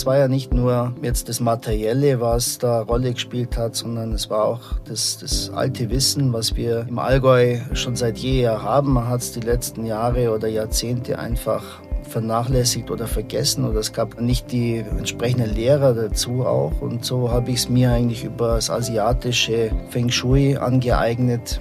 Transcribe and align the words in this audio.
es 0.00 0.06
war 0.06 0.16
ja 0.16 0.28
nicht 0.28 0.54
nur 0.54 0.94
jetzt 1.02 1.28
das 1.28 1.40
Materielle, 1.40 2.22
was 2.22 2.56
da 2.56 2.80
Rolle 2.80 3.12
gespielt 3.12 3.58
hat, 3.58 3.76
sondern 3.76 4.14
es 4.14 4.30
war 4.30 4.46
auch 4.46 4.62
das, 4.88 5.18
das 5.18 5.50
alte 5.50 5.90
Wissen, 5.90 6.32
was 6.32 6.56
wir 6.56 6.86
im 6.88 6.98
Allgäu 6.98 7.58
schon 7.74 7.96
seit 7.96 8.16
jeher 8.16 8.62
haben. 8.62 8.94
Man 8.94 9.08
hat 9.08 9.20
es 9.20 9.32
die 9.32 9.40
letzten 9.40 9.84
Jahre 9.84 10.34
oder 10.34 10.48
Jahrzehnte 10.48 11.18
einfach 11.18 11.82
vernachlässigt 12.08 12.90
oder 12.90 13.06
vergessen 13.06 13.66
oder 13.66 13.80
es 13.80 13.92
gab 13.92 14.18
nicht 14.18 14.50
die 14.52 14.78
entsprechenden 14.78 15.54
Lehrer 15.54 15.92
dazu 15.92 16.46
auch. 16.46 16.80
Und 16.80 17.04
so 17.04 17.30
habe 17.30 17.50
ich 17.50 17.58
es 17.58 17.68
mir 17.68 17.92
eigentlich 17.92 18.24
über 18.24 18.54
das 18.54 18.70
asiatische 18.70 19.70
Feng 19.90 20.08
Shui 20.08 20.56
angeeignet. 20.56 21.60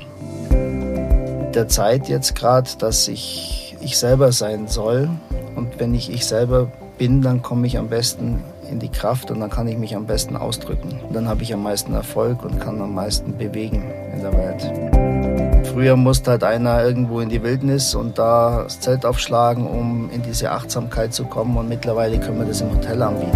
Der 1.54 1.68
Zeit 1.68 2.08
jetzt 2.08 2.36
gerade, 2.36 2.70
dass 2.80 3.10
ich 3.10 3.76
ich 3.82 3.98
selber 3.98 4.32
sein 4.32 4.70
soll. 4.70 5.10
Und 5.58 5.78
wenn 5.78 5.94
ich 5.94 6.09
ich 6.09 6.26
selber 6.26 6.71
bin, 6.99 7.23
dann 7.23 7.41
komme 7.41 7.66
ich 7.66 7.80
am 7.80 7.89
besten 7.89 8.44
in 8.70 8.77
die 8.77 8.89
Kraft 8.89 9.31
und 9.31 9.40
dann 9.40 9.49
kann 9.49 9.67
ich 9.67 9.77
mich 9.77 9.95
am 9.95 10.05
besten 10.05 10.35
ausdrücken. 10.35 10.99
Dann 11.12 11.27
habe 11.27 11.41
ich 11.41 11.52
am 11.52 11.63
meisten 11.63 11.94
Erfolg 11.94 12.44
und 12.44 12.59
kann 12.59 12.80
am 12.80 12.94
meisten 12.94 13.35
bewegen 13.35 13.84
in 14.13 14.21
der 14.21 14.34
Welt. 14.34 15.67
Früher 15.67 15.95
musste 15.95 16.31
halt 16.31 16.43
einer 16.43 16.84
irgendwo 16.84 17.20
in 17.21 17.30
die 17.30 17.41
Wildnis 17.41 17.95
und 17.95 18.20
da 18.20 18.63
das 18.63 18.80
Zelt 18.80 19.05
aufschlagen, 19.05 19.66
um 19.66 20.09
in 20.13 20.21
diese 20.21 20.52
Achtsamkeit 20.52 21.13
zu 21.13 21.23
kommen. 21.23 21.57
Und 21.57 21.70
mittlerweile 21.70 22.20
können 22.20 22.40
wir 22.40 22.45
das 22.45 22.62
im 22.62 22.71
Hotel 22.71 23.02
anbieten. 23.02 23.31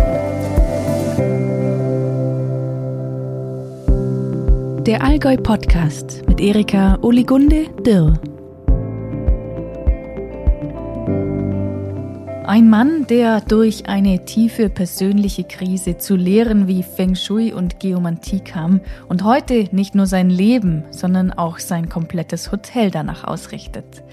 Der 4.84 5.02
Allgäu 5.02 5.38
Podcast 5.38 6.21
mit 6.27 6.41
Erika 6.41 6.98
Oligunde 7.02 7.68
Dirr. 7.85 8.20
Ein 12.53 12.70
Mann, 12.70 13.07
der 13.07 13.41
durch 13.41 13.88
eine 13.88 14.25
tiefe 14.25 14.70
persönliche 14.70 15.43
Krise 15.43 15.98
zu 15.98 16.15
Lehren 16.15 16.68
wie 16.68 16.84
Feng 16.84 17.15
Shui 17.15 17.51
und 17.51 17.79
Geomantie 17.79 18.41
kam 18.41 18.79
und 19.10 19.23
heute 19.23 19.70
nicht 19.71 19.95
nur 19.95 20.05
sein 20.05 20.29
Leben, 20.29 20.84
sondern 20.91 21.34
auch 21.34 21.57
sein 21.57 21.90
komplettes 21.90 22.51
Hotel 22.51 22.91
danach 22.91 23.23
ausrichtet. 23.23 24.04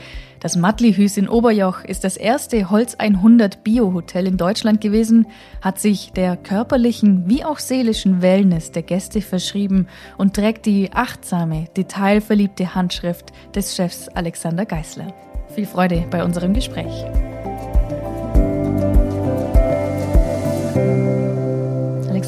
Das 0.41 0.57
Mattlihüs 0.57 1.19
in 1.19 1.29
Oberjoch 1.29 1.85
ist 1.85 2.03
das 2.03 2.17
erste 2.17 2.71
Holz 2.71 2.95
100 2.95 3.63
Bio-Hotel 3.63 4.27
in 4.27 4.39
Deutschland 4.39 4.81
gewesen, 4.81 5.27
hat 5.61 5.79
sich 5.79 6.13
der 6.13 6.39
körperlichen 6.39 7.29
wie 7.29 7.45
auch 7.45 7.59
seelischen 7.59 8.23
Wellness 8.23 8.73
der 8.73 8.85
Gäste 8.85 9.21
verschrieben 9.21 9.87
und 10.17 10.33
trägt 10.33 10.65
die 10.65 10.91
achtsame, 10.95 11.67
detailverliebte 11.77 12.75
Handschrift 12.75 13.33
des 13.55 13.77
Chefs 13.77 14.09
Alexander 14.09 14.65
Geißler. 14.65 15.13
Viel 15.55 15.67
Freude 15.67 16.07
bei 16.11 16.25
unserem 16.25 16.55
Gespräch. 16.55 17.05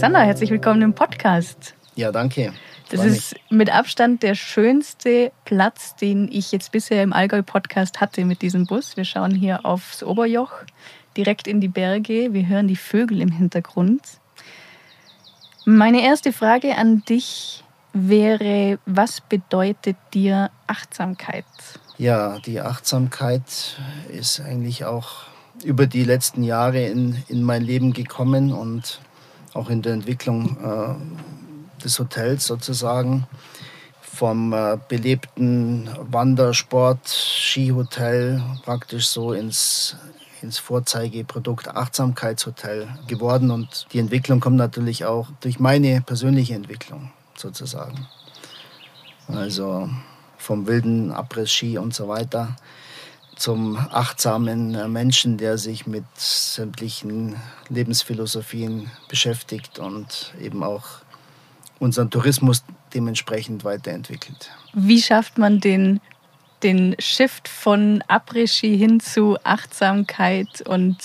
Alexander, 0.03 0.27
herzlich 0.27 0.51
willkommen 0.51 0.83
im 0.83 0.95
Podcast. 0.95 1.75
Ja, 1.95 2.11
danke. 2.11 2.53
Das 2.89 3.05
ist 3.05 3.37
mit 3.51 3.73
Abstand 3.73 4.25
der 4.25 4.35
schönste 4.35 5.31
Platz, 5.45 5.95
den 5.95 6.29
ich 6.33 6.51
jetzt 6.51 6.73
bisher 6.73 7.05
im 7.05 7.13
Allgäu-Podcast 7.13 8.01
hatte 8.01 8.25
mit 8.25 8.43
diesem 8.43 8.67
Bus. 8.67 8.97
Wir 8.97 9.05
schauen 9.05 9.33
hier 9.33 9.65
aufs 9.65 10.03
Oberjoch, 10.03 10.51
direkt 11.17 11.47
in 11.47 11.61
die 11.61 11.69
Berge. 11.69 12.33
Wir 12.33 12.49
hören 12.49 12.67
die 12.67 12.75
Vögel 12.75 13.21
im 13.21 13.31
Hintergrund. 13.31 14.03
Meine 15.67 16.03
erste 16.03 16.33
Frage 16.33 16.77
an 16.77 17.05
dich 17.09 17.63
wäre, 17.93 18.81
was 18.87 19.21
bedeutet 19.21 19.97
dir 20.15 20.51
Achtsamkeit? 20.67 21.45
Ja, 21.97 22.41
die 22.41 22.61
Achtsamkeit 22.61 23.77
ist 24.09 24.41
eigentlich 24.41 24.85
auch 24.85 25.27
über 25.63 25.87
die 25.87 26.03
letzten 26.03 26.43
Jahre 26.43 26.87
in, 26.87 27.23
in 27.29 27.45
mein 27.45 27.63
Leben 27.63 27.93
gekommen 27.93 28.53
und 28.53 29.01
auch 29.55 29.71
in 29.71 29.83
der 29.83 29.93
Entwicklung 29.93 30.57
äh, 30.63 31.83
des 31.83 31.99
Hotels 31.99 32.47
sozusagen. 32.47 33.27
Vom 34.01 34.53
äh, 34.53 34.79
belebten 34.89 35.89
Wandersport, 35.99 37.09
Skihotel 37.09 38.43
praktisch 38.65 39.09
so 39.09 39.33
ins, 39.33 39.97
ins 40.43 40.59
Vorzeigeprodukt 40.59 41.69
Achtsamkeitshotel 41.69 42.89
geworden. 43.07 43.51
Und 43.51 43.87
die 43.93 43.99
Entwicklung 43.99 44.41
kommt 44.41 44.57
natürlich 44.57 45.05
auch 45.05 45.29
durch 45.41 45.59
meine 45.59 46.03
persönliche 46.03 46.55
Entwicklung 46.55 47.11
sozusagen. 47.37 48.07
Also 49.29 49.89
vom 50.37 50.67
wilden 50.67 51.13
Abriss-Ski 51.13 51.79
und 51.79 51.95
so 51.95 52.09
weiter 52.09 52.57
zum 53.43 53.77
achtsamen 53.77 54.77
äh, 54.77 54.87
Menschen, 54.87 55.37
der 55.37 55.59
sich 55.59 55.85
mit 55.89 56.05
sämtlichen 56.15 57.35
Lebensphilosophien 57.71 58.89
beschäftigt 59.09 59.81
und 59.81 60.33
eben 60.41 60.63
auch 60.63 60.85
unseren 61.81 62.09
Tourismus 62.09 62.63
dementsprechend 62.95 63.65
weiterentwickelt. 63.65 64.49
Wie 64.75 65.03
schafft 65.03 65.39
man 65.39 65.59
den, 65.59 66.01
den 66.63 66.95
Shift 67.01 67.49
von 67.49 68.05
Après-Ski 68.07 68.79
hin 68.79 69.01
zu 69.01 69.37
Achtsamkeit 69.43 70.63
und 70.65 70.99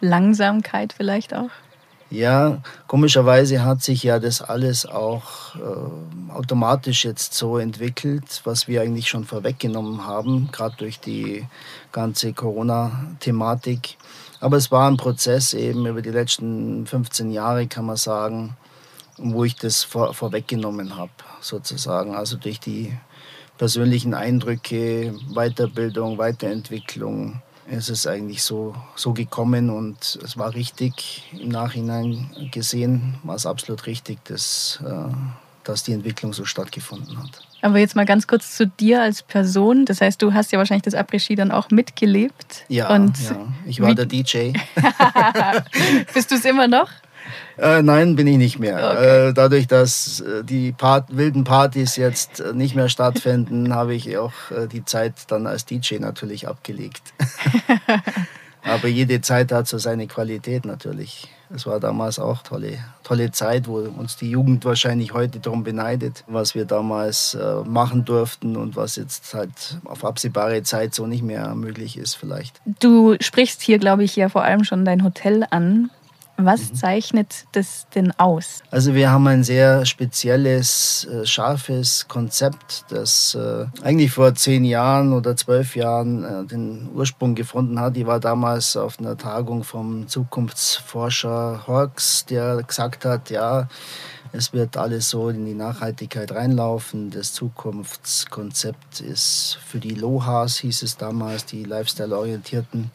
Langsamkeit 0.00 0.92
vielleicht 0.92 1.34
auch? 1.34 1.50
Ja, 2.08 2.62
komischerweise 2.86 3.64
hat 3.64 3.82
sich 3.82 4.04
ja 4.04 4.20
das 4.20 4.40
alles 4.40 4.86
auch 4.86 5.56
äh, 5.56 6.32
automatisch 6.32 7.04
jetzt 7.04 7.34
so 7.34 7.58
entwickelt, 7.58 8.42
was 8.44 8.68
wir 8.68 8.82
eigentlich 8.82 9.08
schon 9.08 9.24
vorweggenommen 9.24 10.06
haben, 10.06 10.48
gerade 10.52 10.76
durch 10.76 11.00
die 11.00 11.46
ganze 11.90 12.32
Corona-Thematik. 12.32 13.96
Aber 14.38 14.56
es 14.56 14.70
war 14.70 14.88
ein 14.88 14.96
Prozess 14.96 15.52
eben 15.52 15.84
über 15.84 16.00
die 16.00 16.10
letzten 16.10 16.86
15 16.86 17.32
Jahre, 17.32 17.66
kann 17.66 17.86
man 17.86 17.96
sagen, 17.96 18.56
wo 19.16 19.42
ich 19.42 19.56
das 19.56 19.82
vor, 19.82 20.14
vorweggenommen 20.14 20.96
habe, 20.96 21.10
sozusagen. 21.40 22.14
Also 22.14 22.36
durch 22.36 22.60
die 22.60 22.96
persönlichen 23.58 24.14
Eindrücke, 24.14 25.12
Weiterbildung, 25.34 26.18
Weiterentwicklung 26.18 27.42
es 27.68 27.88
ist 27.88 28.06
eigentlich 28.06 28.42
so, 28.42 28.74
so 28.94 29.12
gekommen 29.12 29.70
und 29.70 30.18
es 30.22 30.36
war 30.36 30.54
richtig. 30.54 31.24
Im 31.32 31.48
Nachhinein 31.48 32.30
gesehen 32.52 33.16
war 33.22 33.36
es 33.36 33.46
absolut 33.46 33.86
richtig, 33.86 34.24
dass, 34.24 34.80
äh, 34.84 35.12
dass 35.64 35.82
die 35.82 35.92
Entwicklung 35.92 36.32
so 36.32 36.44
stattgefunden 36.44 37.18
hat. 37.18 37.42
Aber 37.62 37.78
jetzt 37.78 37.96
mal 37.96 38.04
ganz 38.04 38.26
kurz 38.26 38.56
zu 38.56 38.66
dir 38.66 39.02
als 39.02 39.22
Person. 39.22 39.86
Das 39.86 40.00
heißt, 40.00 40.20
du 40.22 40.34
hast 40.34 40.52
ja 40.52 40.58
wahrscheinlich 40.58 40.84
das 40.84 40.94
Après-Ski 40.94 41.34
dann 41.34 41.50
auch 41.50 41.70
mitgelebt. 41.70 42.64
Ja, 42.68 42.94
und 42.94 43.18
ja. 43.18 43.48
ich 43.64 43.80
war 43.80 43.94
der 43.94 44.06
DJ. 44.06 44.52
Bist 46.14 46.30
du 46.30 46.36
es 46.36 46.44
immer 46.44 46.68
noch? 46.68 46.90
Äh, 47.58 47.82
nein, 47.82 48.16
bin 48.16 48.26
ich 48.26 48.36
nicht 48.36 48.58
mehr. 48.58 48.76
Okay. 48.76 49.28
Äh, 49.28 49.32
dadurch, 49.32 49.66
dass 49.66 50.20
äh, 50.20 50.44
die 50.44 50.72
Part 50.72 51.16
wilden 51.16 51.44
Partys 51.44 51.96
jetzt 51.96 52.40
äh, 52.40 52.52
nicht 52.52 52.74
mehr 52.74 52.88
stattfinden, 52.88 53.74
habe 53.74 53.94
ich 53.94 54.16
auch 54.18 54.32
äh, 54.50 54.66
die 54.66 54.84
Zeit 54.84 55.14
dann 55.28 55.46
als 55.46 55.64
DJ 55.64 55.98
natürlich 55.98 56.48
abgelegt. 56.48 57.14
Aber 58.62 58.88
jede 58.88 59.20
Zeit 59.20 59.52
hat 59.52 59.68
so 59.68 59.78
seine 59.78 60.08
Qualität 60.08 60.66
natürlich. 60.66 61.28
Es 61.54 61.66
war 61.66 61.78
damals 61.78 62.18
auch 62.18 62.42
tolle, 62.42 62.78
tolle 63.04 63.30
Zeit, 63.30 63.68
wo 63.68 63.76
uns 63.76 64.16
die 64.16 64.28
Jugend 64.28 64.64
wahrscheinlich 64.64 65.14
heute 65.14 65.38
darum 65.38 65.62
beneidet, 65.62 66.24
was 66.26 66.56
wir 66.56 66.64
damals 66.64 67.38
machen 67.64 68.04
durften 68.04 68.56
und 68.56 68.74
was 68.74 68.96
jetzt 68.96 69.32
halt 69.34 69.78
auf 69.84 70.04
absehbare 70.04 70.64
Zeit 70.64 70.96
so 70.96 71.06
nicht 71.06 71.22
mehr 71.22 71.54
möglich 71.54 71.96
ist 71.96 72.14
vielleicht. 72.14 72.60
Du 72.80 73.14
sprichst 73.20 73.62
hier, 73.62 73.78
glaube 73.78 74.02
ich, 74.02 74.16
ja 74.16 74.28
vor 74.28 74.42
allem 74.42 74.64
schon 74.64 74.84
dein 74.84 75.04
Hotel 75.04 75.46
an. 75.48 75.90
Was 76.38 76.70
mhm. 76.70 76.74
zeichnet 76.74 77.46
das 77.52 77.86
denn 77.94 78.12
aus? 78.18 78.62
Also 78.70 78.94
wir 78.94 79.10
haben 79.10 79.26
ein 79.26 79.42
sehr 79.42 79.86
spezielles, 79.86 81.06
äh, 81.10 81.24
scharfes 81.24 82.08
Konzept, 82.08 82.84
das 82.90 83.34
äh, 83.34 83.66
eigentlich 83.82 84.12
vor 84.12 84.34
zehn 84.34 84.64
Jahren 84.64 85.14
oder 85.14 85.34
zwölf 85.36 85.76
Jahren 85.76 86.24
äh, 86.24 86.44
den 86.44 86.90
Ursprung 86.94 87.34
gefunden 87.34 87.80
hat. 87.80 87.96
Ich 87.96 88.06
war 88.06 88.20
damals 88.20 88.76
auf 88.76 88.98
einer 88.98 89.16
Tagung 89.16 89.64
vom 89.64 90.08
Zukunftsforscher 90.08 91.66
Horks, 91.66 92.26
der 92.26 92.62
gesagt 92.62 93.06
hat, 93.06 93.30
ja, 93.30 93.68
es 94.32 94.52
wird 94.52 94.76
alles 94.76 95.08
so 95.08 95.30
in 95.30 95.46
die 95.46 95.54
Nachhaltigkeit 95.54 96.32
reinlaufen. 96.32 97.10
Das 97.10 97.32
Zukunftskonzept 97.32 99.00
ist 99.00 99.58
für 99.66 99.78
die 99.78 99.94
Lohas, 99.94 100.58
hieß 100.58 100.82
es 100.82 100.98
damals, 100.98 101.46
die 101.46 101.64
lifestyle-orientierten 101.64 102.90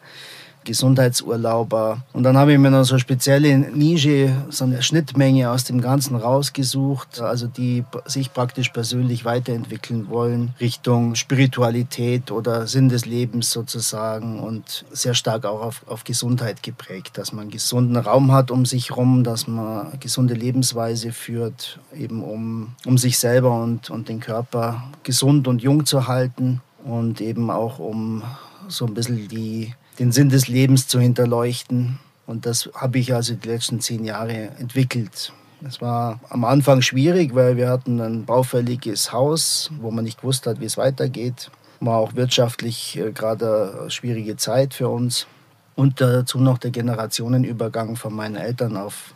Gesundheitsurlauber. 0.64 2.02
Und 2.12 2.22
dann 2.22 2.36
habe 2.36 2.52
ich 2.52 2.58
mir 2.58 2.70
noch 2.70 2.84
so 2.84 2.94
eine 2.94 3.00
spezielle 3.00 3.58
Nische, 3.58 4.32
so 4.50 4.64
eine 4.64 4.82
Schnittmenge 4.82 5.50
aus 5.50 5.64
dem 5.64 5.80
Ganzen 5.80 6.16
rausgesucht, 6.16 7.20
also 7.20 7.46
die 7.46 7.84
sich 8.06 8.32
praktisch 8.32 8.70
persönlich 8.70 9.24
weiterentwickeln 9.24 10.08
wollen, 10.08 10.54
Richtung 10.60 11.14
Spiritualität 11.14 12.30
oder 12.30 12.66
Sinn 12.66 12.88
des 12.88 13.06
Lebens 13.06 13.50
sozusagen 13.50 14.40
und 14.40 14.84
sehr 14.92 15.14
stark 15.14 15.44
auch 15.44 15.60
auf, 15.60 15.82
auf 15.86 16.04
Gesundheit 16.04 16.62
geprägt, 16.62 17.18
dass 17.18 17.32
man 17.32 17.50
gesunden 17.50 17.96
Raum 17.96 18.32
hat 18.32 18.50
um 18.50 18.66
sich 18.66 18.90
herum, 18.90 19.24
dass 19.24 19.46
man 19.46 19.98
gesunde 20.00 20.34
Lebensweise 20.34 21.12
führt, 21.12 21.78
eben 21.96 22.22
um, 22.22 22.74
um 22.86 22.98
sich 22.98 23.18
selber 23.18 23.62
und, 23.62 23.90
und 23.90 24.08
den 24.08 24.20
Körper 24.20 24.84
gesund 25.02 25.48
und 25.48 25.62
jung 25.62 25.86
zu 25.86 26.06
halten 26.06 26.60
und 26.84 27.20
eben 27.20 27.50
auch 27.50 27.78
um 27.78 28.22
so 28.68 28.86
ein 28.86 28.94
bisschen 28.94 29.28
die 29.28 29.74
den 29.98 30.12
Sinn 30.12 30.28
des 30.28 30.48
Lebens 30.48 30.88
zu 30.88 31.00
hinterleuchten 31.00 31.98
Und 32.26 32.46
das 32.46 32.70
habe 32.74 32.98
ich 32.98 33.14
also 33.14 33.34
die 33.34 33.48
letzten 33.48 33.80
zehn 33.80 34.04
Jahre 34.04 34.50
entwickelt. 34.58 35.32
Es 35.66 35.80
war 35.80 36.18
am 36.28 36.44
Anfang 36.44 36.82
schwierig, 36.82 37.34
weil 37.34 37.56
wir 37.56 37.68
hatten 37.68 38.00
ein 38.00 38.24
baufälliges 38.24 39.12
Haus, 39.12 39.70
wo 39.80 39.90
man 39.90 40.04
nicht 40.04 40.20
gewusst 40.20 40.46
hat, 40.46 40.60
wie 40.60 40.64
es 40.64 40.76
weitergeht. 40.76 41.50
War 41.80 41.98
auch 41.98 42.14
wirtschaftlich 42.14 42.98
äh, 42.98 43.12
gerade 43.12 43.78
eine 43.80 43.90
schwierige 43.90 44.36
Zeit 44.36 44.74
für 44.74 44.88
uns. 44.88 45.26
Und 45.74 46.00
dazu 46.00 46.38
noch 46.38 46.58
der 46.58 46.70
Generationenübergang 46.70 47.96
von 47.96 48.14
meinen 48.14 48.36
Eltern 48.36 48.76
auf, 48.76 49.14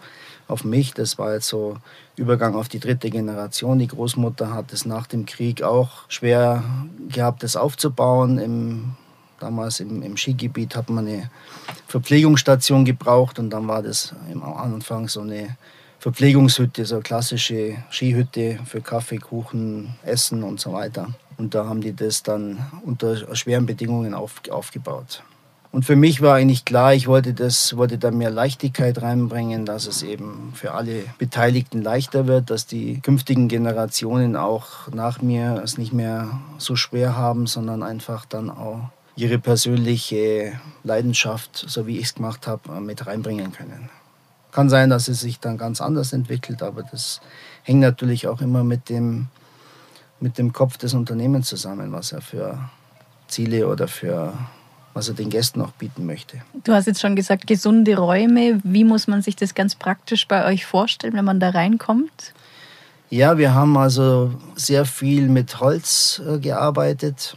auf 0.49 0.65
mich. 0.65 0.95
Das 0.95 1.19
war 1.19 1.35
jetzt 1.35 1.49
so 1.49 1.77
Übergang 2.17 2.55
auf 2.55 2.69
die 2.69 2.81
dritte 2.81 3.11
Generation. 3.11 3.79
Die 3.79 3.89
Großmutter 3.89 4.55
hat 4.55 4.73
es 4.73 4.87
nach 4.87 5.07
dem 5.07 5.27
Krieg 5.27 5.63
auch 5.63 6.09
schwer 6.09 6.63
gehabt, 7.09 7.43
das 7.43 7.57
aufzubauen. 7.57 8.39
Im, 8.39 8.95
damals 9.41 9.81
im, 9.81 10.03
im 10.03 10.17
Skigebiet 10.17 10.77
hat 10.77 10.91
man 10.91 11.07
eine 11.07 11.31
Verpflegungsstation 11.89 12.85
gebraucht 12.85 13.39
und 13.39 13.51
dann 13.51 13.69
war 13.69 13.83
das 13.83 14.15
am 14.33 14.43
Anfang 14.43 15.09
so 15.09 15.21
eine 15.21 15.57
Verpflegungshütte, 15.99 16.85
so 16.85 16.97
eine 16.97 17.03
klassische 17.03 17.77
Skihütte 17.91 18.59
für 18.65 18.81
Kaffee, 18.81 19.19
Kuchen, 19.19 19.95
Essen 20.05 20.43
und 20.43 20.61
so 20.61 20.73
weiter. 20.73 21.09
Und 21.39 21.55
da 21.55 21.67
haben 21.67 21.81
die 21.81 21.95
das 21.95 22.23
dann 22.23 22.65
unter 22.85 23.35
schweren 23.35 23.67
Bedingungen 23.67 24.15
auf, 24.15 24.41
aufgebaut. 24.51 25.23
Und 25.73 25.85
für 25.85 25.97
mich 25.97 26.23
war 26.23 26.37
eigentlich 26.37 26.65
klar, 26.65 26.95
ich 26.95 27.07
wollte, 27.07 27.35
das, 27.35 27.77
wollte 27.77 27.99
da 27.99 28.11
mehr 28.11 28.31
Leichtigkeit 28.31 29.03
reinbringen, 29.03 29.67
dass 29.67 29.87
es 29.87 30.03
eben 30.03 30.53
für 30.55 30.73
alle 30.73 31.05
Beteiligten 31.19 31.83
leichter 31.83 32.27
wird, 32.27 32.49
dass 32.49 32.67
die 32.67 33.01
künftigen 33.01 33.49
Generationen 33.49 34.37
auch 34.37 34.89
nach 34.95 35.21
mir 35.21 35.61
es 35.63 35.77
nicht 35.77 35.93
mehr 35.93 36.41
so 36.57 36.77
schwer 36.77 37.17
haben, 37.17 37.47
sondern 37.47 37.83
einfach 37.83 38.25
dann 38.25 38.49
auch 38.49 38.89
ihre 39.17 39.39
persönliche 39.39 40.61
Leidenschaft, 40.85 41.65
so 41.67 41.87
wie 41.87 41.99
ich 41.99 42.05
es 42.05 42.15
gemacht 42.15 42.47
habe, 42.47 42.81
mit 42.81 43.07
reinbringen 43.07 43.53
können. 43.53 43.89
Kann 44.53 44.69
sein, 44.69 44.91
dass 44.91 45.09
es 45.09 45.21
sich 45.21 45.41
dann 45.41 45.59
ganz 45.59 45.81
anders 45.81 46.13
entwickelt, 46.13 46.63
aber 46.63 46.83
das 46.83 47.21
hängt 47.63 47.81
natürlich 47.81 48.29
auch 48.29 48.41
immer 48.41 48.63
mit 48.63 48.89
dem, 48.89 49.29
mit 50.21 50.39
dem 50.39 50.53
Kopf 50.53 50.77
des 50.77 50.95
Unternehmens 50.95 51.49
zusammen, 51.49 51.93
was 51.93 52.13
er 52.13 52.21
für 52.21 52.59
Ziele 53.29 53.67
oder 53.69 53.89
für 53.89 54.33
was 54.97 55.09
er 55.09 55.15
den 55.15 55.29
Gästen 55.29 55.61
auch 55.61 55.73
bieten 55.73 56.07
möchte. 56.07 56.41
Du 56.65 56.73
hast 56.73 56.87
jetzt 56.87 57.03
schon 57.03 57.17
gesagt, 57.17 57.47
gesunde 57.47 57.99
Räume. 57.99 58.61
Wie 58.65 58.83
muss 58.83 59.07
man 59.07 59.21
sich 59.21 59.37
das 59.37 59.55
ganz 59.55 59.75
praktisch 59.75 60.27
bei 60.27 60.47
euch 60.47 60.65
vorstellen, 60.65 61.13
wenn 61.13 61.25
man 61.25 61.39
da 61.39 61.51
reinkommt? 61.51 62.33
Ja, 63.11 63.37
wir 63.37 63.55
haben 63.55 63.77
also 63.77 64.33
sehr 64.55 64.87
viel 64.87 65.29
mit 65.29 65.61
Holz 65.61 66.23
äh, 66.27 66.39
gearbeitet. 66.39 67.37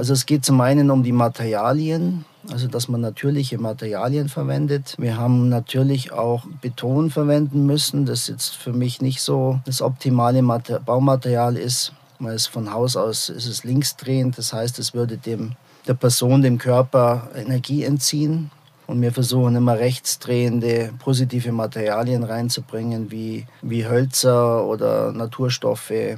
Also 0.00 0.14
es 0.14 0.24
geht 0.24 0.46
zum 0.46 0.62
einen 0.62 0.90
um 0.90 1.02
die 1.02 1.12
Materialien, 1.12 2.24
also 2.50 2.68
dass 2.68 2.88
man 2.88 3.02
natürliche 3.02 3.58
Materialien 3.58 4.30
verwendet. 4.30 4.94
Wir 4.96 5.18
haben 5.18 5.50
natürlich 5.50 6.10
auch 6.10 6.46
Beton 6.62 7.10
verwenden 7.10 7.66
müssen, 7.66 8.06
das 8.06 8.26
jetzt 8.26 8.56
für 8.56 8.72
mich 8.72 9.02
nicht 9.02 9.20
so 9.20 9.60
das 9.66 9.82
optimale 9.82 10.42
Baumaterial 10.86 11.58
ist. 11.58 11.92
Weil 12.18 12.34
es 12.34 12.46
von 12.46 12.72
Haus 12.72 12.96
aus 12.96 13.28
ist 13.28 13.44
es 13.44 13.62
linksdrehend, 13.62 14.38
das 14.38 14.54
heißt, 14.54 14.78
es 14.78 14.94
würde 14.94 15.18
dem 15.18 15.52
der 15.86 15.92
Person, 15.92 16.40
dem 16.40 16.56
Körper 16.56 17.28
Energie 17.34 17.84
entziehen. 17.84 18.50
Und 18.86 19.02
wir 19.02 19.12
versuchen 19.12 19.54
immer 19.54 19.78
rechtsdrehende, 19.78 20.94
positive 20.98 21.52
Materialien 21.52 22.24
reinzubringen, 22.24 23.10
wie, 23.10 23.44
wie 23.60 23.86
Hölzer 23.86 24.64
oder 24.64 25.12
Naturstoffe 25.12 26.16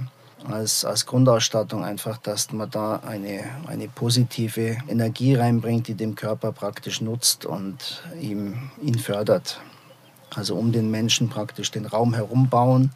als, 0.50 0.84
als 0.84 1.06
Grundausstattung, 1.06 1.84
einfach, 1.84 2.18
dass 2.18 2.52
man 2.52 2.70
da 2.70 2.96
eine, 3.06 3.44
eine 3.66 3.88
positive 3.88 4.78
Energie 4.88 5.34
reinbringt, 5.34 5.88
die 5.88 5.94
dem 5.94 6.14
Körper 6.14 6.52
praktisch 6.52 7.00
nutzt 7.00 7.44
und 7.44 8.02
ihm, 8.20 8.70
ihn 8.82 8.98
fördert. 8.98 9.60
Also 10.34 10.56
um 10.56 10.72
den 10.72 10.90
Menschen 10.90 11.28
praktisch 11.28 11.70
den 11.70 11.86
Raum 11.86 12.14
herum 12.14 12.48
bauen. 12.48 12.92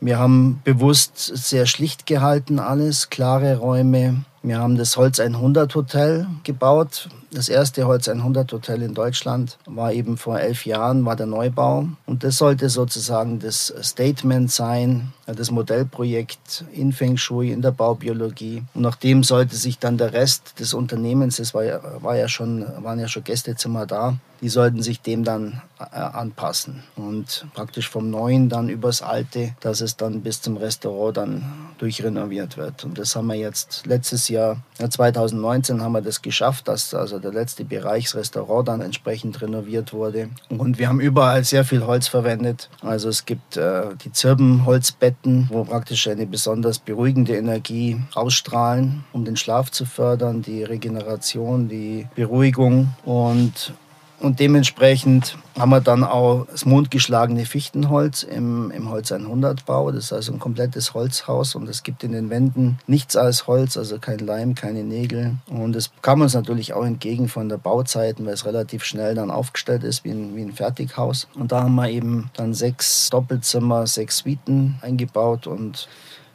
Wir 0.00 0.18
haben 0.18 0.60
bewusst 0.64 1.18
sehr 1.18 1.66
schlicht 1.66 2.06
gehalten 2.06 2.58
alles, 2.58 3.08
klare 3.08 3.56
Räume, 3.56 4.24
wir 4.42 4.58
haben 4.58 4.76
das 4.76 4.96
Holz 4.96 5.18
100 5.18 5.74
Hotel 5.74 6.26
gebaut. 6.44 7.08
Das 7.32 7.48
erste 7.48 7.86
Holz 7.86 8.08
100 8.08 8.52
Hotel 8.52 8.82
in 8.82 8.94
Deutschland 8.94 9.58
war 9.66 9.92
eben 9.92 10.16
vor 10.16 10.38
elf 10.38 10.64
Jahren, 10.64 11.04
war 11.04 11.16
der 11.16 11.26
Neubau. 11.26 11.88
Und 12.06 12.22
das 12.22 12.38
sollte 12.38 12.68
sozusagen 12.68 13.40
das 13.40 13.74
Statement 13.82 14.50
sein, 14.50 15.12
das 15.26 15.50
Modellprojekt 15.50 16.64
in 16.72 16.92
Feng 16.92 17.16
Shui, 17.16 17.50
in 17.50 17.62
der 17.62 17.72
Baubiologie. 17.72 18.62
Und 18.74 18.82
nach 18.82 18.96
dem 18.96 19.24
sollte 19.24 19.56
sich 19.56 19.78
dann 19.78 19.98
der 19.98 20.12
Rest 20.12 20.60
des 20.60 20.72
Unternehmens, 20.72 21.38
es 21.38 21.52
war 21.52 21.64
ja, 21.64 21.80
war 22.00 22.16
ja 22.16 22.28
schon, 22.28 22.64
waren 22.82 23.00
ja 23.00 23.08
schon 23.08 23.24
Gästezimmer 23.24 23.86
da, 23.86 24.16
die 24.40 24.48
sollten 24.48 24.82
sich 24.82 25.00
dem 25.00 25.24
dann 25.24 25.62
äh, 25.78 25.96
anpassen. 25.96 26.84
Und 26.94 27.46
praktisch 27.54 27.88
vom 27.88 28.10
Neuen 28.10 28.48
dann 28.48 28.68
übers 28.68 29.02
Alte, 29.02 29.54
dass 29.60 29.80
es 29.80 29.96
dann 29.96 30.22
bis 30.22 30.42
zum 30.42 30.56
Restaurant 30.56 31.16
dann 31.16 31.44
durchrenoviert 31.78 32.56
wird. 32.56 32.84
Und 32.84 32.98
das 32.98 33.16
haben 33.16 33.26
wir 33.28 33.34
jetzt 33.34 33.86
letztes 33.86 34.28
Jahr, 34.28 34.35
2019 34.78 35.82
haben 35.82 35.92
wir 35.92 36.02
das 36.02 36.22
geschafft, 36.22 36.68
dass 36.68 36.94
also 36.94 37.18
der 37.18 37.32
letzte 37.32 37.64
Bereichsrestaurant 37.64 38.68
dann 38.68 38.80
entsprechend 38.80 39.40
renoviert 39.40 39.92
wurde. 39.92 40.28
Und 40.48 40.78
wir 40.78 40.88
haben 40.88 41.00
überall 41.00 41.44
sehr 41.44 41.64
viel 41.64 41.86
Holz 41.86 42.08
verwendet. 42.08 42.68
Also 42.82 43.08
es 43.08 43.24
gibt 43.24 43.56
äh, 43.56 43.94
die 44.04 44.12
Zirbenholzbetten, 44.12 45.48
wo 45.50 45.64
praktisch 45.64 46.08
eine 46.08 46.26
besonders 46.26 46.78
beruhigende 46.78 47.36
Energie 47.36 48.00
ausstrahlen, 48.14 49.04
um 49.12 49.24
den 49.24 49.36
Schlaf 49.36 49.70
zu 49.70 49.84
fördern, 49.84 50.42
die 50.42 50.62
Regeneration, 50.62 51.68
die 51.68 52.06
Beruhigung. 52.14 52.88
Und 53.04 53.72
und 54.18 54.40
dementsprechend 54.40 55.36
haben 55.58 55.70
wir 55.70 55.80
dann 55.80 56.02
auch 56.02 56.46
das 56.50 56.64
mondgeschlagene 56.64 57.44
Fichtenholz 57.44 58.22
im, 58.22 58.70
im 58.70 58.90
Holz 58.90 59.12
100 59.12 59.66
Bau. 59.66 59.90
Das 59.90 60.04
ist 60.04 60.12
also 60.12 60.32
ein 60.32 60.38
komplettes 60.38 60.94
Holzhaus 60.94 61.54
und 61.54 61.68
es 61.68 61.82
gibt 61.82 62.02
in 62.02 62.12
den 62.12 62.30
Wänden 62.30 62.78
nichts 62.86 63.16
als 63.16 63.46
Holz, 63.46 63.76
also 63.76 63.98
kein 63.98 64.18
Leim, 64.18 64.54
keine 64.54 64.84
Nägel. 64.84 65.34
Und 65.48 65.76
es 65.76 65.90
kam 66.02 66.22
uns 66.22 66.34
natürlich 66.34 66.72
auch 66.72 66.84
entgegen 66.84 67.28
von 67.28 67.48
der 67.48 67.58
Bauzeit, 67.58 68.16
weil 68.18 68.32
es 68.32 68.46
relativ 68.46 68.84
schnell 68.84 69.14
dann 69.14 69.30
aufgestellt 69.30 69.84
ist 69.84 70.04
wie 70.04 70.10
ein, 70.10 70.34
wie 70.34 70.42
ein 70.42 70.52
Fertighaus. 70.52 71.28
Und 71.34 71.52
da 71.52 71.62
haben 71.62 71.74
wir 71.74 71.90
eben 71.90 72.30
dann 72.34 72.54
sechs 72.54 73.10
Doppelzimmer, 73.10 73.86
sechs 73.86 74.18
Suiten 74.18 74.76
eingebaut 74.80 75.46
und 75.46 75.88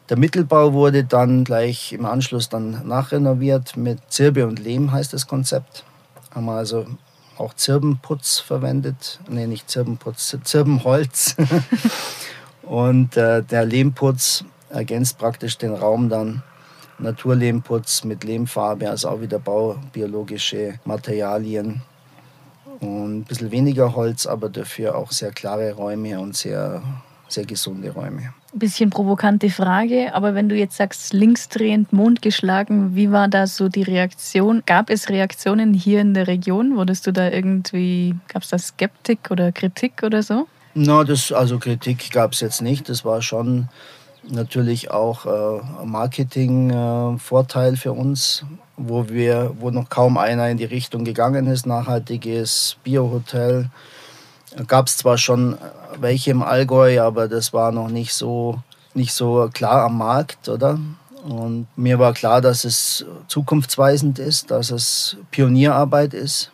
der 0.09 0.17
Mittelbau 0.17 0.73
wurde 0.73 1.05
dann 1.05 1.45
gleich 1.45 1.93
im 1.93 2.05
Anschluss 2.05 2.49
dann 2.49 2.85
nachrenoviert 2.85 3.77
mit 3.77 3.99
Zirbe 4.09 4.45
und 4.45 4.59
Lehm 4.59 4.91
heißt 4.91 5.13
das 5.13 5.25
Konzept. 5.25 5.85
Haben 6.35 6.45
wir 6.47 6.53
also 6.53 6.85
auch 7.37 7.53
Zirbenputz 7.53 8.39
verwendet. 8.39 9.19
Nee, 9.29 9.47
nicht 9.47 9.69
Zirbenputz, 9.69 10.38
Zirbenholz. 10.43 11.35
und 12.63 13.17
äh, 13.17 13.43
der 13.43 13.65
Lehmputz 13.65 14.43
ergänzt 14.69 15.17
praktisch 15.17 15.57
den 15.57 15.73
Raum 15.73 16.09
dann. 16.09 16.43
Naturlehmputz 17.00 18.03
mit 18.03 18.23
Lehmfarbe, 18.23 18.89
also 18.89 19.09
auch 19.09 19.21
wieder 19.21 19.39
baubiologische 19.39 20.79
Materialien. 20.85 21.81
Und 22.79 23.19
ein 23.19 23.23
bisschen 23.23 23.51
weniger 23.51 23.95
Holz, 23.95 24.25
aber 24.25 24.50
dafür 24.50 24.95
auch 24.95 25.11
sehr 25.11 25.31
klare 25.31 25.73
Räume 25.73 26.19
und 26.19 26.35
sehr, 26.35 26.81
sehr 27.33 27.45
gesunde 27.45 27.91
Räume. 27.91 28.33
Bisschen 28.53 28.89
provokante 28.89 29.50
Frage, 29.50 30.13
aber 30.13 30.35
wenn 30.35 30.50
du 30.50 30.55
jetzt 30.55 30.77
sagst, 30.77 31.13
linksdrehend 31.13 31.93
Mond 31.93 32.21
geschlagen, 32.21 32.95
wie 32.95 33.11
war 33.11 33.27
da 33.27 33.47
so 33.47 33.69
die 33.69 33.83
Reaktion? 33.83 34.63
Gab 34.65 34.89
es 34.89 35.09
Reaktionen 35.09 35.73
hier 35.73 36.01
in 36.01 36.13
der 36.13 36.27
Region? 36.27 36.75
Wurdest 36.75 37.07
du 37.07 37.13
da 37.13 37.29
irgendwie, 37.29 38.15
gab 38.27 38.43
es 38.43 38.50
da 38.50 38.57
Skeptik 38.57 39.31
oder 39.31 39.51
Kritik 39.51 40.03
oder 40.03 40.21
so? 40.21 40.47
Na, 40.73 41.03
das, 41.03 41.31
also 41.31 41.59
Kritik 41.59 42.11
gab 42.11 42.33
es 42.33 42.41
jetzt 42.41 42.61
nicht. 42.61 42.89
Das 42.89 43.03
war 43.03 43.21
schon 43.21 43.69
natürlich 44.29 44.91
auch 44.91 45.25
äh, 45.25 45.85
Marketing-Vorteil 45.85 47.73
äh, 47.73 47.77
für 47.77 47.93
uns, 47.93 48.45
wo 48.77 49.09
wir, 49.09 49.55
wo 49.59 49.69
noch 49.71 49.89
kaum 49.89 50.17
einer 50.17 50.50
in 50.50 50.57
die 50.57 50.65
Richtung 50.65 51.03
gegangen 51.03 51.47
ist, 51.47 51.65
nachhaltiges 51.65 52.77
Biohotel. 52.83 53.69
Gab 54.67 54.88
es 54.88 54.98
zwar 54.98 55.17
schon 55.17 55.58
welche 56.00 56.31
im 56.31 56.41
Allgäu, 56.41 57.01
aber 57.01 57.27
das 57.27 57.53
war 57.53 57.72
noch 57.72 57.88
nicht 57.88 58.13
so, 58.13 58.60
nicht 58.93 59.13
so 59.13 59.50
klar 59.53 59.84
am 59.84 59.98
Markt, 59.98 60.50
oder? 60.50 60.79
Und 61.24 61.67
mir 61.75 62.00
war 62.00 62.13
klar, 62.13 62.41
dass 62.41 62.63
es 62.65 63.05
zukunftsweisend 63.27 64.20
ist, 64.20 64.51
dass 64.51 64.72
es 64.72 65.17
Pionierarbeit 65.29 66.13
ist. 66.13 66.51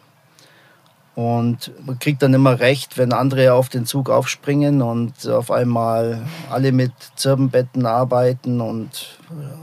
Und 1.16 1.72
man 1.84 1.98
kriegt 1.98 2.22
dann 2.22 2.36
immer 2.36 2.60
recht, 2.60 3.00
wenn 3.00 3.12
andere 3.12 3.54
auf 3.54 3.70
den 3.70 3.88
Zug 3.88 4.12
aufspringen 4.12 4.84
und 4.84 5.28
auf 5.28 5.50
einmal 5.50 6.22
alle 6.52 6.72
mit 6.72 6.92
Zirbenbetten 7.16 7.88
arbeiten 7.88 8.62
und 8.62 9.18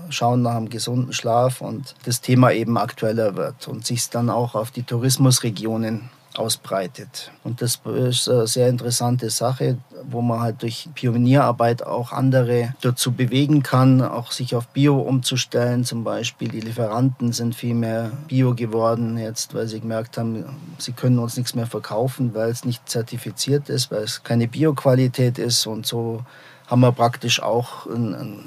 schauen 0.08 0.42
nach 0.42 0.56
einem 0.56 0.68
gesunden 0.68 1.12
Schlaf 1.12 1.60
und 1.60 1.94
das 2.06 2.20
Thema 2.20 2.50
eben 2.50 2.76
aktueller 2.76 3.36
wird 3.36 3.68
und 3.68 3.86
sich 3.86 4.10
dann 4.10 4.30
auch 4.30 4.56
auf 4.56 4.72
die 4.72 4.82
Tourismusregionen 4.82 6.10
ausbreitet. 6.34 7.30
Und 7.44 7.62
das 7.62 7.80
ist 7.84 8.28
eine 8.28 8.46
sehr 8.46 8.68
interessante 8.68 9.30
Sache, 9.30 9.78
wo 10.02 10.20
man 10.20 10.40
halt 10.40 10.62
durch 10.62 10.88
Pionierarbeit 10.94 11.84
auch 11.84 12.12
andere 12.12 12.74
dazu 12.80 13.12
bewegen 13.12 13.62
kann, 13.62 14.02
auch 14.02 14.32
sich 14.32 14.54
auf 14.54 14.66
Bio 14.68 14.98
umzustellen. 14.98 15.84
Zum 15.84 16.04
Beispiel 16.04 16.48
die 16.48 16.60
Lieferanten 16.60 17.32
sind 17.32 17.54
viel 17.54 17.74
mehr 17.74 18.10
Bio 18.28 18.54
geworden 18.54 19.16
jetzt, 19.16 19.54
weil 19.54 19.68
sie 19.68 19.80
gemerkt 19.80 20.18
haben, 20.18 20.44
sie 20.78 20.92
können 20.92 21.18
uns 21.18 21.36
nichts 21.36 21.54
mehr 21.54 21.66
verkaufen, 21.66 22.34
weil 22.34 22.50
es 22.50 22.64
nicht 22.64 22.88
zertifiziert 22.88 23.68
ist, 23.68 23.90
weil 23.90 24.02
es 24.02 24.22
keine 24.22 24.48
Bioqualität 24.48 25.38
ist. 25.38 25.66
Und 25.66 25.86
so 25.86 26.24
haben 26.66 26.80
wir 26.80 26.92
praktisch 26.92 27.42
auch 27.42 27.86
eine 27.86 28.38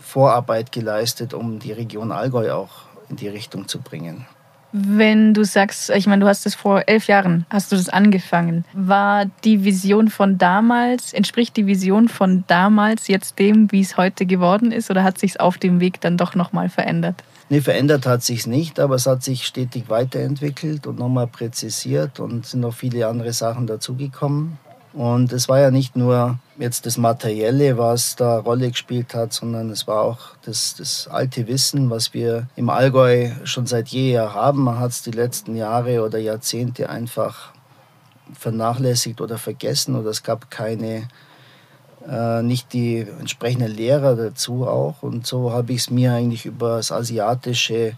Vorarbeit 0.00 0.72
geleistet, 0.72 1.34
um 1.34 1.58
die 1.58 1.72
Region 1.72 2.12
Allgäu 2.12 2.52
auch 2.52 2.70
in 3.08 3.16
die 3.16 3.28
Richtung 3.28 3.68
zu 3.68 3.78
bringen. 3.80 4.26
Wenn 4.72 5.34
du 5.34 5.44
sagst, 5.44 5.90
ich 5.90 6.06
meine, 6.06 6.24
du 6.24 6.28
hast 6.28 6.46
es 6.46 6.54
vor 6.54 6.84
elf 6.86 7.06
Jahren, 7.06 7.44
hast 7.50 7.72
du 7.72 7.76
das 7.76 7.90
angefangen. 7.90 8.64
War 8.72 9.26
die 9.44 9.64
Vision 9.64 10.08
von 10.08 10.38
damals, 10.38 11.12
entspricht 11.12 11.56
die 11.58 11.66
Vision 11.66 12.08
von 12.08 12.44
damals 12.46 13.08
jetzt 13.08 13.38
dem, 13.38 13.70
wie 13.70 13.82
es 13.82 13.98
heute 13.98 14.24
geworden 14.24 14.72
ist, 14.72 14.90
oder 14.90 15.04
hat 15.04 15.18
sich 15.18 15.32
es 15.32 15.36
auf 15.36 15.58
dem 15.58 15.80
Weg 15.80 16.00
dann 16.00 16.16
doch 16.16 16.34
nochmal 16.34 16.70
verändert? 16.70 17.22
Nee, 17.50 17.60
verändert 17.60 18.06
hat 18.06 18.22
sich 18.22 18.46
nicht, 18.46 18.80
aber 18.80 18.94
es 18.94 19.06
hat 19.06 19.22
sich 19.22 19.44
stetig 19.44 19.90
weiterentwickelt 19.90 20.86
und 20.86 20.98
nochmal 20.98 21.26
präzisiert 21.26 22.18
und 22.18 22.46
sind 22.46 22.60
noch 22.60 22.72
viele 22.72 23.06
andere 23.06 23.34
Sachen 23.34 23.66
dazugekommen. 23.66 24.56
Und 24.92 25.32
es 25.32 25.48
war 25.48 25.58
ja 25.58 25.70
nicht 25.70 25.96
nur 25.96 26.38
jetzt 26.58 26.84
das 26.84 26.98
Materielle, 26.98 27.78
was 27.78 28.14
da 28.14 28.38
Rolle 28.38 28.70
gespielt 28.70 29.14
hat, 29.14 29.32
sondern 29.32 29.70
es 29.70 29.86
war 29.86 30.02
auch 30.02 30.18
das, 30.44 30.74
das 30.76 31.08
alte 31.08 31.46
Wissen, 31.48 31.88
was 31.88 32.12
wir 32.12 32.48
im 32.56 32.68
Allgäu 32.68 33.30
schon 33.44 33.66
seit 33.66 33.88
jeher 33.88 34.34
haben. 34.34 34.62
Man 34.62 34.78
hat 34.78 34.90
es 34.90 35.02
die 35.02 35.10
letzten 35.10 35.56
Jahre 35.56 36.04
oder 36.04 36.18
Jahrzehnte 36.18 36.90
einfach 36.90 37.52
vernachlässigt 38.38 39.20
oder 39.20 39.38
vergessen 39.38 39.96
oder 39.96 40.10
es 40.10 40.22
gab 40.22 40.50
keine, 40.50 41.08
äh, 42.06 42.42
nicht 42.42 42.72
die 42.74 42.98
entsprechenden 42.98 43.72
Lehrer 43.72 44.14
dazu 44.14 44.66
auch. 44.66 45.02
Und 45.02 45.26
so 45.26 45.52
habe 45.52 45.72
ich 45.72 45.80
es 45.80 45.90
mir 45.90 46.12
eigentlich 46.12 46.44
über 46.44 46.76
das 46.76 46.92
asiatische 46.92 47.94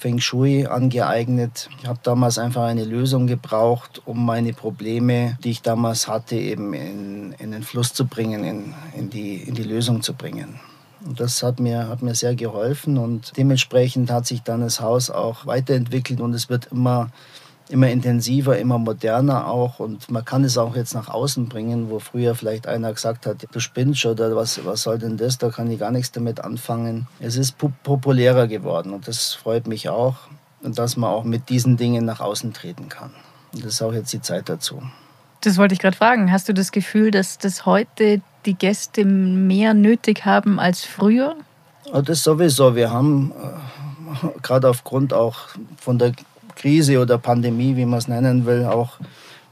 Feng 0.00 0.18
Shui 0.18 0.66
angeeignet. 0.66 1.68
Ich 1.78 1.86
habe 1.86 2.00
damals 2.02 2.38
einfach 2.38 2.62
eine 2.62 2.86
Lösung 2.86 3.26
gebraucht, 3.26 4.00
um 4.06 4.24
meine 4.24 4.54
Probleme, 4.54 5.36
die 5.44 5.50
ich 5.50 5.60
damals 5.60 6.08
hatte, 6.08 6.36
eben 6.36 6.72
in, 6.72 7.32
in 7.32 7.50
den 7.50 7.62
Fluss 7.62 7.92
zu 7.92 8.06
bringen, 8.06 8.42
in, 8.42 8.74
in, 8.96 9.10
die, 9.10 9.34
in 9.34 9.54
die 9.54 9.62
Lösung 9.62 10.00
zu 10.00 10.14
bringen. 10.14 10.58
Und 11.04 11.20
das 11.20 11.42
hat 11.42 11.60
mir, 11.60 11.88
hat 11.88 12.00
mir 12.00 12.14
sehr 12.14 12.34
geholfen 12.34 12.96
und 12.96 13.36
dementsprechend 13.36 14.10
hat 14.10 14.26
sich 14.26 14.40
dann 14.40 14.62
das 14.62 14.80
Haus 14.80 15.10
auch 15.10 15.44
weiterentwickelt 15.44 16.22
und 16.22 16.32
es 16.32 16.48
wird 16.48 16.68
immer 16.72 17.10
immer 17.70 17.88
intensiver, 17.88 18.58
immer 18.58 18.78
moderner 18.78 19.46
auch 19.46 19.78
und 19.78 20.10
man 20.10 20.24
kann 20.24 20.44
es 20.44 20.58
auch 20.58 20.76
jetzt 20.76 20.94
nach 20.94 21.08
außen 21.08 21.48
bringen, 21.48 21.90
wo 21.90 21.98
früher 21.98 22.34
vielleicht 22.34 22.66
einer 22.66 22.92
gesagt 22.92 23.26
hat, 23.26 23.46
du 23.50 23.60
spinnst 23.60 24.04
oder 24.06 24.34
was, 24.34 24.64
was 24.64 24.82
soll 24.82 24.98
denn 24.98 25.16
das, 25.16 25.38
da 25.38 25.50
kann 25.50 25.70
ich 25.70 25.78
gar 25.78 25.90
nichts 25.90 26.12
damit 26.12 26.40
anfangen. 26.40 27.06
Es 27.20 27.36
ist 27.36 27.56
populärer 27.82 28.46
geworden 28.46 28.92
und 28.92 29.06
das 29.08 29.34
freut 29.34 29.66
mich 29.66 29.88
auch 29.88 30.16
und 30.62 30.78
dass 30.78 30.96
man 30.96 31.10
auch 31.10 31.24
mit 31.24 31.48
diesen 31.48 31.76
Dingen 31.76 32.04
nach 32.04 32.20
außen 32.20 32.52
treten 32.52 32.88
kann. 32.88 33.10
Und 33.52 33.64
das 33.64 33.74
ist 33.74 33.82
auch 33.82 33.92
jetzt 33.92 34.12
die 34.12 34.20
Zeit 34.20 34.48
dazu. 34.48 34.82
Das 35.40 35.56
wollte 35.56 35.72
ich 35.72 35.80
gerade 35.80 35.96
fragen. 35.96 36.30
Hast 36.30 36.48
du 36.48 36.54
das 36.54 36.70
Gefühl, 36.70 37.10
dass 37.10 37.38
das 37.38 37.64
heute 37.64 38.20
die 38.44 38.54
Gäste 38.54 39.04
mehr 39.04 39.74
nötig 39.74 40.24
haben 40.26 40.60
als 40.60 40.84
früher? 40.84 41.36
Das 42.04 42.22
sowieso. 42.22 42.76
Wir 42.76 42.90
haben 42.90 43.32
äh, 43.32 44.38
gerade 44.42 44.68
aufgrund 44.68 45.14
auch 45.14 45.38
von 45.78 45.98
der 45.98 46.12
Krise 46.60 47.00
oder 47.00 47.16
Pandemie, 47.16 47.74
wie 47.76 47.86
man 47.86 47.98
es 47.98 48.06
nennen 48.06 48.44
will, 48.44 48.66
auch 48.66 48.98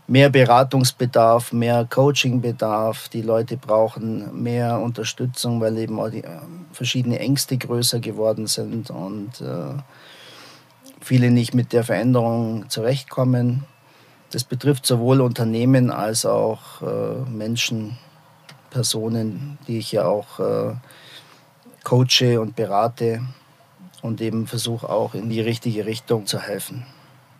mehr 0.06 0.28
Beratungsbedarf, 0.28 1.52
mehr 1.54 1.86
Coachingbedarf. 1.88 3.08
Die 3.08 3.22
Leute 3.22 3.56
brauchen 3.56 4.42
mehr 4.42 4.78
Unterstützung, 4.78 5.58
weil 5.62 5.78
eben 5.78 5.98
auch 5.98 6.10
die 6.10 6.24
äh, 6.24 6.40
verschiedene 6.72 7.18
Ängste 7.18 7.56
größer 7.56 8.00
geworden 8.00 8.46
sind 8.46 8.90
und 8.90 9.40
äh, 9.40 9.80
viele 11.00 11.30
nicht 11.30 11.54
mit 11.54 11.72
der 11.72 11.82
Veränderung 11.82 12.68
zurechtkommen. 12.68 13.64
Das 14.30 14.44
betrifft 14.44 14.84
sowohl 14.84 15.22
Unternehmen 15.22 15.90
als 15.90 16.26
auch 16.26 16.82
äh, 16.82 17.30
Menschen, 17.30 17.96
Personen, 18.68 19.56
die 19.66 19.78
ich 19.78 19.92
ja 19.92 20.04
auch 20.04 20.40
äh, 20.40 20.74
coache 21.84 22.38
und 22.38 22.54
berate 22.54 23.22
und 24.02 24.20
eben 24.20 24.46
versuche 24.46 24.90
auch 24.90 25.14
in 25.14 25.30
die 25.30 25.40
richtige 25.40 25.86
Richtung 25.86 26.26
zu 26.26 26.38
helfen. 26.38 26.84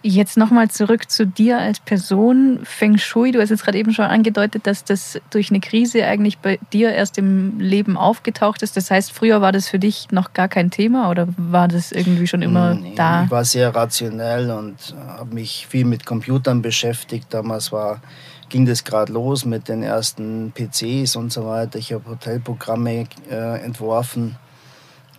Jetzt 0.02 0.36
nochmal 0.36 0.70
zurück 0.70 1.10
zu 1.10 1.26
dir 1.26 1.58
als 1.58 1.80
Person. 1.80 2.60
Feng 2.62 2.98
Shui, 2.98 3.32
du 3.32 3.40
hast 3.40 3.50
jetzt 3.50 3.64
gerade 3.64 3.78
eben 3.78 3.92
schon 3.92 4.04
angedeutet, 4.04 4.64
dass 4.66 4.84
das 4.84 5.20
durch 5.30 5.50
eine 5.50 5.58
Krise 5.58 6.04
eigentlich 6.04 6.38
bei 6.38 6.60
dir 6.72 6.92
erst 6.92 7.18
im 7.18 7.58
Leben 7.58 7.96
aufgetaucht 7.96 8.62
ist. 8.62 8.76
Das 8.76 8.92
heißt, 8.92 9.10
früher 9.10 9.40
war 9.40 9.50
das 9.50 9.68
für 9.68 9.80
dich 9.80 10.12
noch 10.12 10.34
gar 10.34 10.46
kein 10.46 10.70
Thema 10.70 11.10
oder 11.10 11.26
war 11.36 11.66
das 11.66 11.90
irgendwie 11.90 12.28
schon 12.28 12.42
immer 12.42 12.74
nee, 12.74 12.92
da? 12.94 13.24
Ich 13.24 13.30
war 13.32 13.44
sehr 13.44 13.74
rationell 13.74 14.52
und 14.52 14.94
habe 15.08 15.34
mich 15.34 15.66
viel 15.68 15.84
mit 15.84 16.06
Computern 16.06 16.62
beschäftigt. 16.62 17.26
Damals 17.30 17.72
war, 17.72 18.00
ging 18.48 18.66
das 18.66 18.84
gerade 18.84 19.12
los 19.12 19.44
mit 19.44 19.68
den 19.68 19.82
ersten 19.82 20.52
PCs 20.52 21.16
und 21.16 21.32
so 21.32 21.44
weiter. 21.44 21.76
Ich 21.76 21.92
habe 21.92 22.08
Hotelprogramme 22.08 23.06
äh, 23.28 23.64
entworfen 23.64 24.36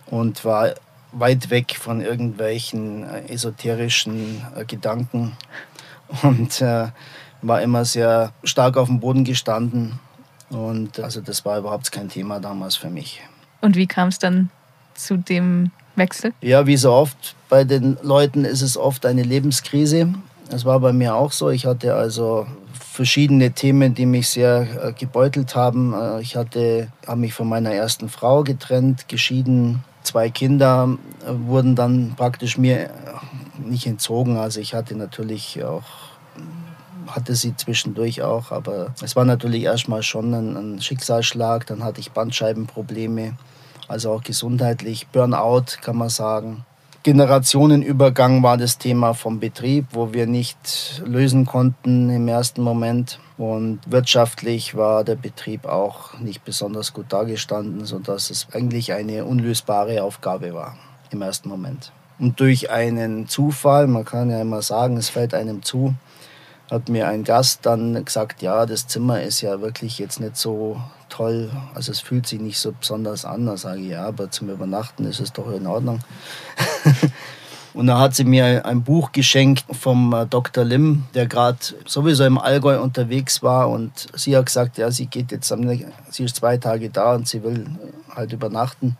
und 0.06 0.42
war 0.46 0.70
weit 1.12 1.50
weg 1.50 1.76
von 1.78 2.00
irgendwelchen 2.00 3.04
äh, 3.08 3.32
esoterischen 3.32 4.42
äh, 4.56 4.64
Gedanken 4.64 5.36
und 6.22 6.60
äh, 6.60 6.88
war 7.42 7.62
immer 7.62 7.84
sehr 7.84 8.32
stark 8.44 8.76
auf 8.76 8.88
dem 8.88 9.00
Boden 9.00 9.24
gestanden. 9.24 9.98
Und 10.50 10.98
also 10.98 11.20
das 11.20 11.44
war 11.44 11.58
überhaupt 11.58 11.90
kein 11.92 12.08
Thema 12.08 12.40
damals 12.40 12.76
für 12.76 12.90
mich. 12.90 13.22
Und 13.60 13.76
wie 13.76 13.86
kam 13.86 14.08
es 14.08 14.18
dann 14.18 14.50
zu 14.94 15.16
dem 15.16 15.70
Wechsel? 15.96 16.32
Ja, 16.40 16.66
wie 16.66 16.76
so 16.76 16.92
oft 16.92 17.34
bei 17.48 17.64
den 17.64 17.98
Leuten 18.02 18.44
ist 18.44 18.62
es 18.62 18.76
oft 18.76 19.06
eine 19.06 19.22
Lebenskrise. 19.22 20.12
Das 20.50 20.64
war 20.64 20.80
bei 20.80 20.92
mir 20.92 21.14
auch 21.14 21.32
so. 21.32 21.50
Ich 21.50 21.66
hatte 21.66 21.94
also 21.94 22.46
verschiedene 22.72 23.52
Themen, 23.52 23.94
die 23.94 24.06
mich 24.06 24.28
sehr 24.28 24.66
äh, 24.82 24.92
gebeutelt 24.92 25.54
haben. 25.54 25.94
Äh, 25.94 26.20
ich 26.22 26.36
hatte, 26.36 26.88
habe 27.06 27.20
mich 27.20 27.32
von 27.32 27.48
meiner 27.48 27.72
ersten 27.72 28.08
Frau 28.08 28.42
getrennt, 28.42 29.08
geschieden, 29.08 29.84
zwei 30.10 30.28
Kinder 30.28 30.98
äh, 31.24 31.32
wurden 31.46 31.76
dann 31.76 32.14
praktisch 32.16 32.58
mir 32.58 32.86
äh, 32.86 32.90
nicht 33.58 33.86
entzogen. 33.86 34.36
Also 34.36 34.60
ich 34.60 34.74
hatte 34.74 34.96
natürlich 34.96 35.62
auch 35.62 35.84
hatte 37.06 37.34
sie 37.34 37.56
zwischendurch 37.56 38.22
auch, 38.22 38.52
aber 38.52 38.94
es 39.02 39.16
war 39.16 39.24
natürlich 39.24 39.64
erstmal 39.64 40.02
schon 40.02 40.32
ein, 40.32 40.56
ein 40.56 40.80
Schicksalsschlag. 40.80 41.66
Dann 41.66 41.82
hatte 41.82 41.98
ich 41.98 42.12
Bandscheibenprobleme, 42.12 43.36
also 43.88 44.12
auch 44.12 44.22
gesundheitlich, 44.22 45.08
Burnout 45.08 45.78
kann 45.80 45.96
man 45.96 46.08
sagen. 46.08 46.64
Generationenübergang 47.02 48.42
war 48.42 48.58
das 48.58 48.76
Thema 48.76 49.14
vom 49.14 49.40
Betrieb, 49.40 49.86
wo 49.92 50.12
wir 50.12 50.26
nicht 50.26 51.02
lösen 51.06 51.46
konnten 51.46 52.10
im 52.10 52.28
ersten 52.28 52.60
Moment. 52.60 53.18
Und 53.38 53.80
wirtschaftlich 53.86 54.74
war 54.76 55.02
der 55.02 55.14
Betrieb 55.14 55.64
auch 55.64 56.18
nicht 56.18 56.44
besonders 56.44 56.92
gut 56.92 57.06
dargestanden, 57.10 57.86
sodass 57.86 58.28
es 58.28 58.48
eigentlich 58.52 58.92
eine 58.92 59.24
unlösbare 59.24 60.02
Aufgabe 60.02 60.52
war 60.52 60.76
im 61.10 61.22
ersten 61.22 61.48
Moment. 61.48 61.90
Und 62.18 62.38
durch 62.38 62.70
einen 62.70 63.28
Zufall, 63.28 63.86
man 63.86 64.04
kann 64.04 64.28
ja 64.28 64.42
immer 64.42 64.60
sagen, 64.60 64.98
es 64.98 65.08
fällt 65.08 65.32
einem 65.32 65.62
zu, 65.62 65.94
hat 66.70 66.88
mir 66.88 67.08
ein 67.08 67.24
Gast 67.24 67.66
dann 67.66 68.04
gesagt, 68.04 68.42
ja, 68.42 68.64
das 68.64 68.86
Zimmer 68.86 69.22
ist 69.22 69.40
ja 69.40 69.60
wirklich 69.60 69.98
jetzt 69.98 70.20
nicht 70.20 70.36
so 70.36 70.80
toll, 71.08 71.50
also 71.74 71.90
es 71.90 72.00
fühlt 72.00 72.26
sich 72.26 72.40
nicht 72.40 72.58
so 72.58 72.72
besonders 72.72 73.24
an. 73.24 73.46
Da 73.46 73.56
sage 73.56 73.80
ich, 73.80 73.88
ja, 73.88 74.06
aber 74.06 74.30
zum 74.30 74.48
Übernachten 74.50 75.04
ist 75.04 75.20
es 75.20 75.32
doch 75.32 75.50
in 75.52 75.66
Ordnung. 75.66 76.00
Und 77.72 77.86
da 77.86 77.98
hat 78.00 78.16
sie 78.16 78.24
mir 78.24 78.66
ein 78.66 78.82
Buch 78.82 79.12
geschenkt 79.12 79.64
vom 79.70 80.12
äh, 80.12 80.26
Dr. 80.26 80.64
Lim, 80.64 81.04
der 81.14 81.26
gerade 81.26 81.58
sowieso 81.86 82.24
im 82.24 82.38
Allgäu 82.38 82.80
unterwegs 82.80 83.42
war. 83.44 83.70
Und 83.70 84.08
sie 84.14 84.36
hat 84.36 84.46
gesagt, 84.46 84.78
ja, 84.78 84.90
sie 84.90 85.06
geht 85.06 85.30
jetzt, 85.30 85.54
sie 86.10 86.24
ist 86.24 86.36
zwei 86.36 86.56
Tage 86.56 86.90
da 86.90 87.14
und 87.14 87.28
sie 87.28 87.44
will 87.44 87.66
halt 88.14 88.32
übernachten, 88.32 88.96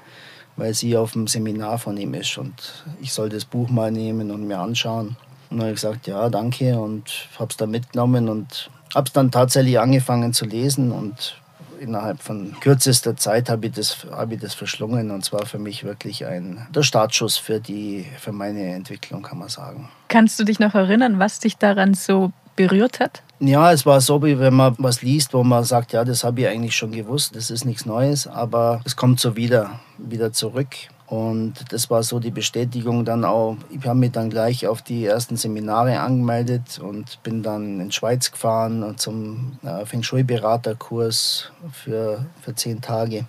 weil 0.56 0.72
sie 0.74 0.96
auf 0.96 1.12
dem 1.12 1.26
Seminar 1.26 1.78
von 1.78 1.96
ihm 1.96 2.14
ist. 2.14 2.38
Und 2.38 2.84
ich 3.00 3.12
soll 3.12 3.28
das 3.28 3.44
Buch 3.44 3.70
mal 3.70 3.90
nehmen 3.90 4.30
und 4.30 4.46
mir 4.46 4.60
anschauen. 4.60 5.16
Und 5.50 5.58
dann 5.58 5.60
habe 5.60 5.70
ich 5.70 5.80
gesagt, 5.80 6.06
ja, 6.06 6.28
danke 6.28 6.78
und 6.78 7.28
habe 7.38 7.50
es 7.50 7.56
dann 7.56 7.70
mitgenommen 7.70 8.28
und 8.28 8.70
habe 8.94 9.06
es 9.06 9.12
dann 9.12 9.30
tatsächlich 9.30 9.78
angefangen 9.78 10.32
zu 10.32 10.44
lesen 10.44 10.92
und 10.92 11.36
innerhalb 11.80 12.22
von 12.22 12.54
kürzester 12.60 13.16
Zeit 13.16 13.48
habe 13.48 13.66
ich, 13.66 13.72
das, 13.72 14.06
habe 14.10 14.34
ich 14.34 14.40
das 14.40 14.54
verschlungen 14.54 15.10
und 15.10 15.24
zwar 15.24 15.46
für 15.46 15.58
mich 15.58 15.82
wirklich 15.82 16.26
ein, 16.26 16.66
der 16.74 16.82
Startschuss 16.82 17.36
für, 17.36 17.58
die, 17.58 18.06
für 18.18 18.32
meine 18.32 18.74
Entwicklung, 18.74 19.22
kann 19.22 19.38
man 19.38 19.48
sagen. 19.48 19.88
Kannst 20.08 20.38
du 20.38 20.44
dich 20.44 20.60
noch 20.60 20.74
erinnern, 20.74 21.18
was 21.18 21.40
dich 21.40 21.56
daran 21.56 21.94
so 21.94 22.32
berührt 22.54 23.00
hat? 23.00 23.22
Ja, 23.40 23.72
es 23.72 23.86
war 23.86 24.00
so, 24.02 24.22
wie 24.22 24.38
wenn 24.38 24.54
man 24.54 24.74
was 24.78 25.00
liest, 25.00 25.32
wo 25.32 25.42
man 25.42 25.64
sagt, 25.64 25.92
ja, 25.92 26.04
das 26.04 26.24
habe 26.24 26.42
ich 26.42 26.48
eigentlich 26.48 26.76
schon 26.76 26.92
gewusst, 26.92 27.34
das 27.34 27.50
ist 27.50 27.64
nichts 27.64 27.86
Neues, 27.86 28.26
aber 28.26 28.82
es 28.84 28.96
kommt 28.96 29.18
so 29.18 29.34
wieder, 29.34 29.80
wieder 29.96 30.32
zurück. 30.32 30.68
Und 31.10 31.72
das 31.72 31.90
war 31.90 32.04
so 32.04 32.20
die 32.20 32.30
Bestätigung 32.30 33.04
dann 33.04 33.24
auch. 33.24 33.56
Ich 33.68 33.84
habe 33.84 33.98
mich 33.98 34.12
dann 34.12 34.30
gleich 34.30 34.68
auf 34.68 34.80
die 34.80 35.06
ersten 35.06 35.36
Seminare 35.36 35.98
angemeldet 35.98 36.78
und 36.78 37.20
bin 37.24 37.42
dann 37.42 37.80
in 37.80 37.88
die 37.88 37.94
Schweiz 37.94 38.30
gefahren 38.30 38.94
zum 38.96 39.58
äh, 39.64 39.84
Feng 39.86 40.04
Shui-Beraterkurs 40.04 41.50
für, 41.72 42.24
für 42.40 42.54
zehn 42.54 42.80
Tage. 42.80 43.26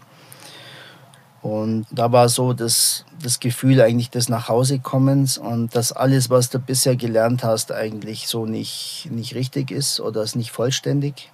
Und 1.41 1.87
da 1.89 2.11
war 2.11 2.29
so 2.29 2.53
das, 2.53 3.03
das 3.19 3.39
Gefühl 3.39 3.81
eigentlich 3.81 4.11
des 4.11 4.29
Nachhausekommens 4.29 5.39
und 5.39 5.75
dass 5.75 5.91
alles, 5.91 6.29
was 6.29 6.51
du 6.51 6.59
bisher 6.59 6.95
gelernt 6.95 7.43
hast, 7.43 7.71
eigentlich 7.71 8.27
so 8.27 8.45
nicht, 8.45 9.07
nicht 9.09 9.33
richtig 9.33 9.71
ist 9.71 9.99
oder 9.99 10.21
ist 10.21 10.35
nicht 10.35 10.51
vollständig. 10.51 11.31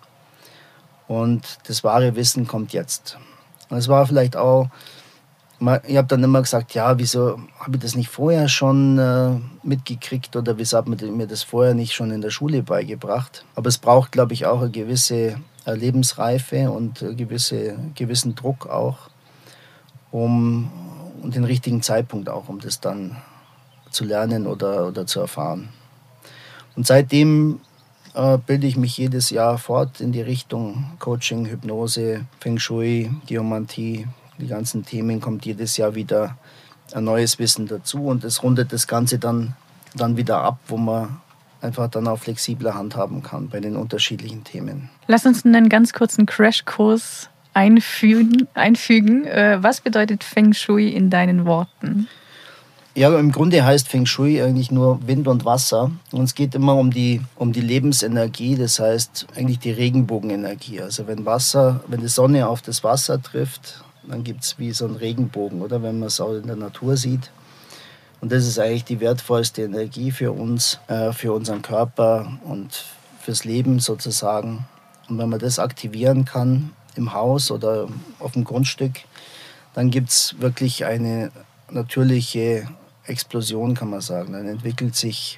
Und 1.09 1.45
das 1.67 1.83
wahre 1.83 2.15
Wissen 2.15 2.47
kommt 2.47 2.71
jetzt. 2.71 3.17
Und 3.69 3.77
es 3.79 3.89
war 3.89 4.07
vielleicht 4.07 4.37
auch 4.37 4.69
ich 5.59 5.97
habe 5.97 6.07
dann 6.07 6.23
immer 6.23 6.41
gesagt, 6.41 6.73
ja, 6.75 6.99
wieso 6.99 7.39
habe 7.59 7.75
ich 7.75 7.81
das 7.81 7.95
nicht 7.95 8.09
vorher 8.09 8.47
schon 8.47 8.99
äh, 8.99 9.31
mitgekriegt 9.63 10.35
oder 10.35 10.57
wieso 10.57 10.77
hat 10.77 10.87
man 10.87 11.17
mir 11.17 11.25
das 11.25 11.41
vorher 11.41 11.73
nicht 11.73 11.93
schon 11.93 12.11
in 12.11 12.21
der 12.21 12.29
Schule 12.29 12.61
beigebracht. 12.61 13.43
Aber 13.55 13.67
es 13.67 13.79
braucht, 13.79 14.11
glaube 14.11 14.33
ich, 14.33 14.45
auch 14.45 14.61
eine 14.61 14.69
gewisse 14.69 15.39
äh, 15.65 15.73
Lebensreife 15.73 16.69
und 16.69 17.01
einen 17.01 17.17
gewisse, 17.17 17.77
gewissen 17.95 18.35
Druck 18.35 18.67
auch, 18.67 19.09
um 20.11 20.71
und 21.21 21.35
den 21.35 21.43
richtigen 21.43 21.81
Zeitpunkt 21.81 22.29
auch, 22.29 22.47
um 22.49 22.59
das 22.59 22.79
dann 22.79 23.17
zu 23.89 24.05
lernen 24.05 24.45
oder, 24.45 24.87
oder 24.87 25.07
zu 25.07 25.19
erfahren. 25.19 25.69
Und 26.75 26.85
seitdem 26.85 27.59
äh, 28.13 28.37
bilde 28.37 28.67
ich 28.67 28.77
mich 28.77 28.97
jedes 28.97 29.31
Jahr 29.31 29.57
fort 29.57 29.99
in 29.99 30.11
die 30.11 30.21
Richtung 30.21 30.91
Coaching, 30.99 31.45
Hypnose, 31.45 32.25
Feng 32.39 32.59
Shui, 32.59 33.11
Geomantie, 33.25 34.07
die 34.39 34.47
ganzen 34.47 34.85
Themen 34.85 35.21
kommt 35.21 35.45
jedes 35.45 35.77
Jahr 35.77 35.95
wieder 35.95 36.37
ein 36.93 37.03
neues 37.03 37.39
Wissen 37.39 37.67
dazu 37.67 38.05
und 38.05 38.23
es 38.23 38.43
rundet 38.43 38.71
das 38.71 38.87
Ganze 38.87 39.19
dann, 39.19 39.55
dann 39.95 40.17
wieder 40.17 40.41
ab, 40.41 40.59
wo 40.67 40.77
man 40.77 41.17
einfach 41.61 41.89
dann 41.89 42.07
auch 42.07 42.19
flexibler 42.19 42.75
handhaben 42.75 43.23
kann 43.23 43.49
bei 43.49 43.59
den 43.59 43.75
unterschiedlichen 43.75 44.43
Themen. 44.43 44.89
Lass 45.07 45.25
uns 45.25 45.45
einen 45.45 45.69
ganz 45.69 45.93
kurzen 45.93 46.25
Crashkurs 46.25 47.29
einfügen. 47.53 48.47
einfügen. 48.53 49.25
Äh, 49.25 49.57
was 49.61 49.81
bedeutet 49.81 50.23
Feng 50.23 50.53
Shui 50.53 50.89
in 50.89 51.09
deinen 51.09 51.45
Worten? 51.45 52.07
Ja, 52.93 53.17
im 53.19 53.31
Grunde 53.31 53.63
heißt 53.63 53.87
Feng 53.87 54.05
Shui 54.05 54.41
eigentlich 54.41 54.71
nur 54.71 55.05
Wind 55.07 55.27
und 55.27 55.45
Wasser. 55.45 55.91
Und 56.11 56.23
es 56.23 56.35
geht 56.35 56.55
immer 56.55 56.75
um 56.75 56.91
die, 56.91 57.21
um 57.35 57.53
die 57.53 57.61
Lebensenergie, 57.61 58.55
das 58.55 58.79
heißt 58.79 59.27
eigentlich 59.35 59.59
die 59.59 59.71
Regenbogenenergie. 59.71 60.81
Also 60.81 61.07
wenn 61.07 61.25
Wasser, 61.25 61.81
wenn 61.87 62.01
die 62.01 62.07
Sonne 62.07 62.47
auf 62.47 62.61
das 62.63 62.83
Wasser 62.83 63.21
trifft, 63.21 63.83
dann 64.07 64.23
gibt 64.23 64.43
es 64.43 64.57
wie 64.57 64.71
so 64.71 64.85
einen 64.85 64.95
Regenbogen, 64.95 65.61
oder 65.61 65.83
wenn 65.83 65.99
man 65.99 66.07
es 66.07 66.21
auch 66.21 66.33
in 66.33 66.47
der 66.47 66.55
Natur 66.55 66.97
sieht. 66.97 67.31
Und 68.19 68.31
das 68.31 68.47
ist 68.47 68.57
eigentlich 68.57 68.85
die 68.85 68.99
wertvollste 68.99 69.63
Energie 69.63 70.11
für 70.11 70.31
uns, 70.31 70.79
äh, 70.87 71.11
für 71.11 71.33
unseren 71.33 71.61
Körper 71.61 72.39
und 72.43 72.85
fürs 73.19 73.45
Leben 73.45 73.79
sozusagen. 73.79 74.65
Und 75.07 75.17
wenn 75.17 75.29
man 75.29 75.39
das 75.39 75.59
aktivieren 75.59 76.25
kann 76.25 76.71
im 76.95 77.13
Haus 77.13 77.51
oder 77.51 77.87
auf 78.19 78.31
dem 78.31 78.43
Grundstück, 78.43 78.93
dann 79.73 79.91
gibt 79.91 80.09
es 80.09 80.35
wirklich 80.39 80.85
eine 80.85 81.31
natürliche 81.69 82.67
Explosion, 83.05 83.75
kann 83.75 83.89
man 83.89 84.01
sagen. 84.01 84.33
Dann 84.33 84.47
entwickelt 84.47 84.95
sich 84.95 85.37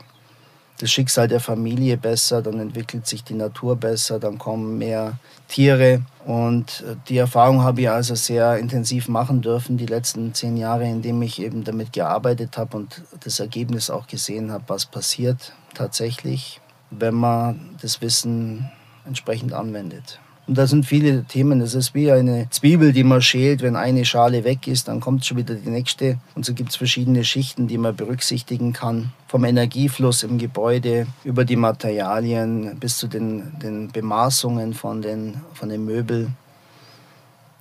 das 0.80 0.92
Schicksal 0.92 1.28
der 1.28 1.42
Familie 1.42 1.98
besser, 1.98 2.42
dann 2.42 2.60
entwickelt 2.60 3.06
sich 3.06 3.24
die 3.24 3.34
Natur 3.34 3.76
besser, 3.76 4.18
dann 4.18 4.38
kommen 4.38 4.78
mehr 4.78 5.20
Tiere. 5.50 6.02
Und 6.26 6.84
äh, 6.88 6.96
die 7.08 7.18
Erfahrung 7.18 7.64
habe 7.64 7.82
ich 7.82 7.90
also 7.90 8.16
sehr 8.16 8.58
intensiv 8.58 9.10
machen 9.10 9.42
dürfen, 9.42 9.78
die 9.78 9.86
letzten 9.86 10.34
zehn 10.34 10.56
Jahre, 10.56 10.86
indem 10.86 11.22
ich 11.22 11.42
eben 11.42 11.64
damit 11.64 11.92
gearbeitet 11.92 12.58
habe 12.58 12.78
und 12.78 13.04
das 13.24 13.40
Ergebnis 13.40 13.90
auch 13.90 14.08
gesehen 14.08 14.52
habe, 14.52 14.64
was 14.68 14.86
passiert 14.86 15.54
tatsächlich, 15.74 16.62
wenn 16.92 17.16
man 17.16 17.76
das 17.82 18.02
Wissen 18.02 18.72
entsprechend 19.06 19.54
anwendet. 19.54 20.20
Und 20.50 20.58
da 20.58 20.66
sind 20.66 20.88
viele 20.88 21.26
Themen. 21.26 21.62
Es 21.62 21.76
ist 21.76 21.94
wie 21.94 22.12
eine 22.12 22.50
Zwiebel, 22.50 22.92
die 22.92 23.04
man 23.04 23.22
schält. 23.22 23.62
Wenn 23.62 23.76
eine 23.76 24.04
Schale 24.04 24.44
weg 24.44 24.68
ist, 24.68 24.88
dann 24.88 25.00
kommt 25.00 25.24
schon 25.24 25.38
wieder 25.38 25.54
die 25.54 25.70
nächste. 25.70 26.18
Und 26.34 26.44
so 26.44 26.56
gibt 26.56 26.72
es 26.72 26.76
verschiedene 26.76 27.24
Schichten, 27.24 27.68
die 27.68 27.78
man 27.78 27.96
berücksichtigen 27.96 28.74
kann. 28.74 29.14
Vom 29.28 29.44
Energiefluss 29.44 30.24
im 30.24 30.40
Gebäude 30.40 31.06
über 31.24 31.46
die 31.46 31.56
Materialien 31.56 32.78
bis 32.80 32.98
zu 32.98 33.06
den, 33.06 33.60
den 33.60 33.92
Bemaßungen 33.92 34.74
von 34.74 35.04
den, 35.04 35.36
von 35.54 35.70
den 35.70 35.86
Möbeln. 35.86 36.36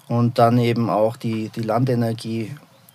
Und 0.09 0.39
dann 0.39 0.57
eben 0.57 0.89
auch 0.89 1.19
die, 1.19 1.51
die 1.51 1.61
Landenergie. 1.61 2.53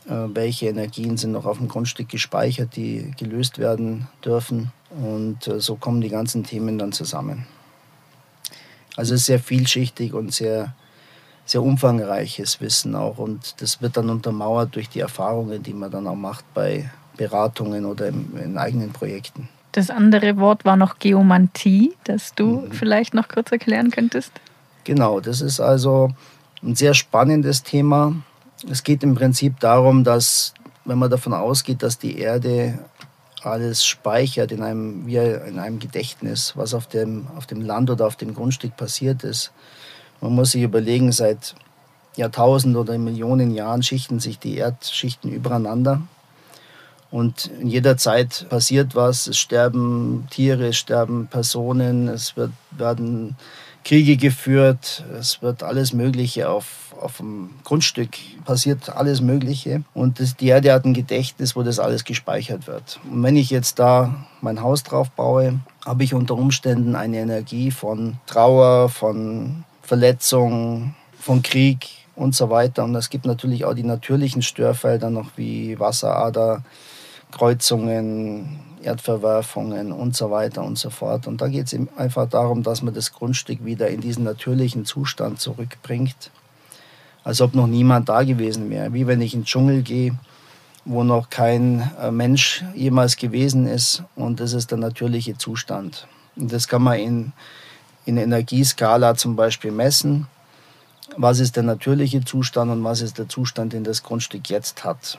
Äh, 0.07 0.33
welche 0.33 0.69
Energien 0.69 1.17
sind 1.17 1.33
noch 1.33 1.45
auf 1.45 1.59
dem 1.59 1.67
Grundstück 1.67 2.09
gespeichert, 2.09 2.75
die 2.75 3.11
gelöst 3.19 3.59
werden 3.59 4.07
dürfen. 4.25 4.71
Und 4.89 5.47
äh, 5.47 5.59
so 5.59 5.75
kommen 5.75 6.01
die 6.01 6.09
ganzen 6.09 6.43
Themen 6.43 6.79
dann 6.79 6.93
zusammen. 6.93 7.45
Also 8.95 9.15
sehr 9.15 9.39
vielschichtig 9.39 10.13
und 10.13 10.33
sehr, 10.33 10.73
sehr 11.45 11.63
umfangreiches 11.63 12.61
Wissen 12.61 12.95
auch. 12.95 13.17
Und 13.17 13.61
das 13.61 13.81
wird 13.81 13.97
dann 13.97 14.09
untermauert 14.09 14.75
durch 14.75 14.89
die 14.89 14.99
Erfahrungen, 14.99 15.63
die 15.63 15.73
man 15.73 15.91
dann 15.91 16.07
auch 16.07 16.15
macht 16.15 16.45
bei 16.53 16.89
Beratungen 17.17 17.85
oder 17.85 18.07
in, 18.07 18.37
in 18.37 18.57
eigenen 18.57 18.91
Projekten. 18.91 19.49
Das 19.71 19.89
andere 19.89 20.37
Wort 20.37 20.65
war 20.65 20.75
noch 20.75 20.99
Geomantie, 20.99 21.93
das 22.03 22.35
du 22.35 22.61
mhm. 22.61 22.71
vielleicht 22.71 23.13
noch 23.13 23.27
kurz 23.27 23.51
erklären 23.51 23.89
könntest. 23.89 24.31
Genau, 24.83 25.19
das 25.19 25.41
ist 25.41 25.59
also 25.59 26.11
ein 26.61 26.75
sehr 26.75 26.93
spannendes 26.93 27.63
Thema. 27.63 28.15
Es 28.69 28.83
geht 28.83 29.03
im 29.03 29.15
Prinzip 29.15 29.59
darum, 29.59 30.03
dass, 30.03 30.53
wenn 30.85 30.99
man 30.99 31.09
davon 31.09 31.33
ausgeht, 31.33 31.81
dass 31.81 31.97
die 31.97 32.19
Erde 32.19 32.79
alles 33.45 33.85
speichert 33.85 34.51
in 34.51 34.63
einem, 34.63 35.05
wie 35.05 35.17
in 35.17 35.59
einem 35.59 35.79
Gedächtnis, 35.79 36.53
was 36.55 36.73
auf 36.73 36.87
dem, 36.87 37.27
auf 37.35 37.45
dem 37.45 37.61
Land 37.61 37.89
oder 37.89 38.07
auf 38.07 38.15
dem 38.15 38.33
Grundstück 38.33 38.77
passiert 38.77 39.23
ist. 39.23 39.51
Man 40.21 40.33
muss 40.33 40.51
sich 40.51 40.63
überlegen, 40.63 41.11
seit 41.11 41.55
Jahrtausenden 42.15 42.79
oder 42.79 42.97
Millionen 42.97 43.51
Jahren 43.51 43.83
schichten 43.83 44.19
sich 44.19 44.39
die 44.39 44.57
Erdschichten 44.57 45.31
übereinander. 45.31 46.01
Und 47.11 47.47
in 47.59 47.67
jeder 47.67 47.97
Zeit 47.97 48.47
passiert 48.49 48.95
was. 48.95 49.27
Es 49.27 49.37
sterben 49.37 50.27
Tiere, 50.31 50.67
es 50.69 50.77
sterben 50.77 51.27
Personen, 51.27 52.07
es 52.07 52.35
wird, 52.35 52.51
werden 52.71 53.35
Kriege 53.83 54.15
geführt, 54.15 55.03
es 55.19 55.41
wird 55.41 55.61
alles 55.61 55.91
Mögliche 55.91 56.49
auf, 56.49 56.95
auf 56.99 57.17
dem 57.17 57.49
Grundstück 57.65 58.11
passiert, 58.45 58.89
alles 58.89 59.19
Mögliche. 59.19 59.83
Und 59.93 60.19
das, 60.19 60.37
die 60.37 60.47
Erde 60.47 60.71
hat 60.71 60.85
ein 60.85 60.93
Gedächtnis, 60.93 61.55
wo 61.55 61.63
das 61.63 61.79
alles 61.79 62.05
gespeichert 62.05 62.67
wird. 62.67 62.99
Und 63.11 63.23
wenn 63.23 63.35
ich 63.35 63.49
jetzt 63.49 63.79
da 63.79 64.25
mein 64.41 64.61
Haus 64.61 64.83
drauf 64.83 65.09
baue, 65.11 65.59
habe 65.85 66.03
ich 66.03 66.13
unter 66.13 66.35
Umständen 66.35 66.95
eine 66.95 67.17
Energie 67.17 67.71
von 67.71 68.17
Trauer, 68.25 68.87
von 68.87 69.65
Verletzung, 69.81 70.95
von 71.19 71.41
Krieg 71.41 71.89
und 72.15 72.35
so 72.35 72.49
weiter. 72.49 72.85
Und 72.85 72.95
es 72.95 73.09
gibt 73.09 73.25
natürlich 73.25 73.65
auch 73.65 73.73
die 73.73 73.83
natürlichen 73.83 74.41
Störfelder 74.41 75.09
noch 75.09 75.31
wie 75.35 75.77
Wasserader, 75.79 76.63
Kreuzungen, 77.31 78.59
Erdverwerfungen 78.83 79.91
und 79.91 80.15
so 80.15 80.31
weiter 80.31 80.63
und 80.63 80.77
so 80.77 80.89
fort. 80.89 81.27
Und 81.27 81.41
da 81.41 81.47
geht 81.47 81.71
es 81.71 81.79
einfach 81.97 82.29
darum, 82.29 82.63
dass 82.63 82.81
man 82.81 82.93
das 82.93 83.13
Grundstück 83.13 83.63
wieder 83.65 83.87
in 83.89 84.01
diesen 84.01 84.23
natürlichen 84.23 84.85
Zustand 84.85 85.39
zurückbringt, 85.39 86.31
als 87.23 87.41
ob 87.41 87.55
noch 87.55 87.67
niemand 87.67 88.09
da 88.09 88.23
gewesen 88.23 88.69
wäre. 88.69 88.93
Wie 88.93 89.07
wenn 89.07 89.21
ich 89.21 89.33
in 89.33 89.41
den 89.41 89.45
Dschungel 89.45 89.81
gehe, 89.81 90.15
wo 90.85 91.03
noch 91.03 91.29
kein 91.29 91.91
äh, 92.01 92.11
Mensch 92.11 92.63
jemals 92.75 93.15
gewesen 93.15 93.67
ist 93.67 94.03
und 94.15 94.39
das 94.39 94.53
ist 94.53 94.71
der 94.71 94.77
natürliche 94.77 95.37
Zustand. 95.37 96.07
Und 96.35 96.51
das 96.51 96.67
kann 96.67 96.83
man 96.83 96.99
in, 96.99 97.33
in 98.05 98.17
Energieskala 98.17 99.15
zum 99.15 99.35
Beispiel 99.35 99.71
messen. 99.71 100.27
Was 101.15 101.39
ist 101.39 101.55
der 101.55 101.63
natürliche 101.63 102.25
Zustand 102.25 102.71
und 102.71 102.83
was 102.83 103.01
ist 103.01 103.17
der 103.17 103.29
Zustand, 103.29 103.73
den 103.73 103.83
das 103.83 104.03
Grundstück 104.03 104.49
jetzt 104.49 104.83
hat? 104.83 105.17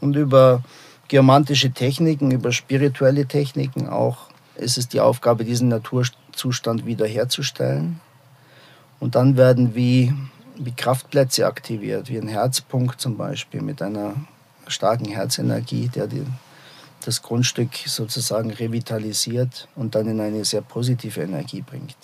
Und 0.00 0.16
über 0.16 0.62
geomantische 1.08 1.70
Techniken, 1.70 2.30
über 2.30 2.52
spirituelle 2.52 3.26
Techniken 3.26 3.88
auch 3.88 4.28
ist 4.56 4.78
es 4.78 4.88
die 4.88 5.00
Aufgabe, 5.00 5.44
diesen 5.44 5.68
Naturzustand 5.68 6.86
wiederherzustellen. 6.86 8.00
Und 9.00 9.14
dann 9.14 9.36
werden 9.36 9.74
wie, 9.74 10.14
wie 10.56 10.72
Kraftplätze 10.72 11.46
aktiviert, 11.46 12.08
wie 12.08 12.18
ein 12.18 12.28
Herzpunkt 12.28 13.00
zum 13.00 13.16
Beispiel 13.16 13.60
mit 13.60 13.82
einer 13.82 14.14
starken 14.66 15.06
Herzenergie, 15.06 15.88
der 15.88 16.06
die, 16.06 16.24
das 17.04 17.22
Grundstück 17.22 17.70
sozusagen 17.84 18.50
revitalisiert 18.50 19.68
und 19.76 19.94
dann 19.94 20.08
in 20.08 20.20
eine 20.20 20.44
sehr 20.44 20.62
positive 20.62 21.20
Energie 21.20 21.60
bringt. 21.60 21.96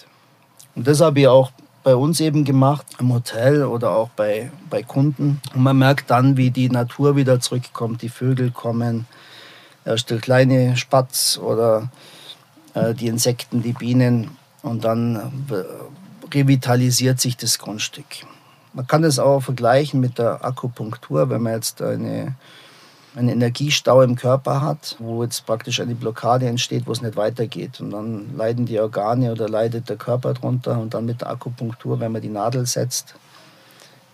Und 0.74 0.86
das 0.86 1.00
habe 1.00 1.20
ich 1.20 1.28
auch 1.28 1.50
bei 1.82 1.96
uns 1.96 2.20
eben 2.20 2.44
gemacht, 2.44 2.86
im 2.98 3.12
Hotel 3.12 3.64
oder 3.64 3.90
auch 3.90 4.10
bei, 4.10 4.50
bei 4.70 4.82
Kunden. 4.82 5.40
Und 5.54 5.62
man 5.62 5.78
merkt 5.78 6.10
dann, 6.10 6.36
wie 6.36 6.50
die 6.50 6.68
Natur 6.68 7.16
wieder 7.16 7.40
zurückkommt, 7.40 8.02
die 8.02 8.08
Vögel 8.08 8.50
kommen, 8.50 9.06
erst 9.84 10.10
der 10.10 10.18
kleine 10.18 10.76
Spatz 10.76 11.38
oder 11.42 11.90
äh, 12.74 12.94
die 12.94 13.08
Insekten, 13.08 13.62
die 13.62 13.72
Bienen 13.72 14.36
und 14.62 14.84
dann 14.84 15.46
äh, 15.50 16.34
revitalisiert 16.34 17.20
sich 17.20 17.36
das 17.36 17.58
Grundstück. 17.58 18.06
Man 18.72 18.86
kann 18.86 19.04
es 19.04 19.18
auch 19.18 19.40
vergleichen 19.40 20.00
mit 20.00 20.18
der 20.18 20.44
Akupunktur, 20.44 21.28
wenn 21.28 21.42
man 21.42 21.54
jetzt 21.54 21.82
eine, 21.82 22.34
einen 23.14 23.28
Energiestau 23.28 24.02
im 24.02 24.16
Körper 24.16 24.62
hat, 24.62 24.96
wo 24.98 25.22
jetzt 25.22 25.44
praktisch 25.44 25.80
eine 25.80 25.94
Blockade 25.94 26.46
entsteht, 26.46 26.86
wo 26.86 26.92
es 26.92 27.02
nicht 27.02 27.16
weitergeht. 27.16 27.80
Und 27.80 27.90
dann 27.90 28.36
leiden 28.36 28.66
die 28.66 28.80
Organe 28.80 29.32
oder 29.32 29.48
leidet 29.48 29.88
der 29.88 29.96
Körper 29.96 30.34
drunter. 30.34 30.78
Und 30.78 30.94
dann 30.94 31.04
mit 31.04 31.20
der 31.20 31.30
Akupunktur, 31.30 32.00
wenn 32.00 32.12
man 32.12 32.22
die 32.22 32.28
Nadel 32.28 32.66
setzt, 32.66 33.14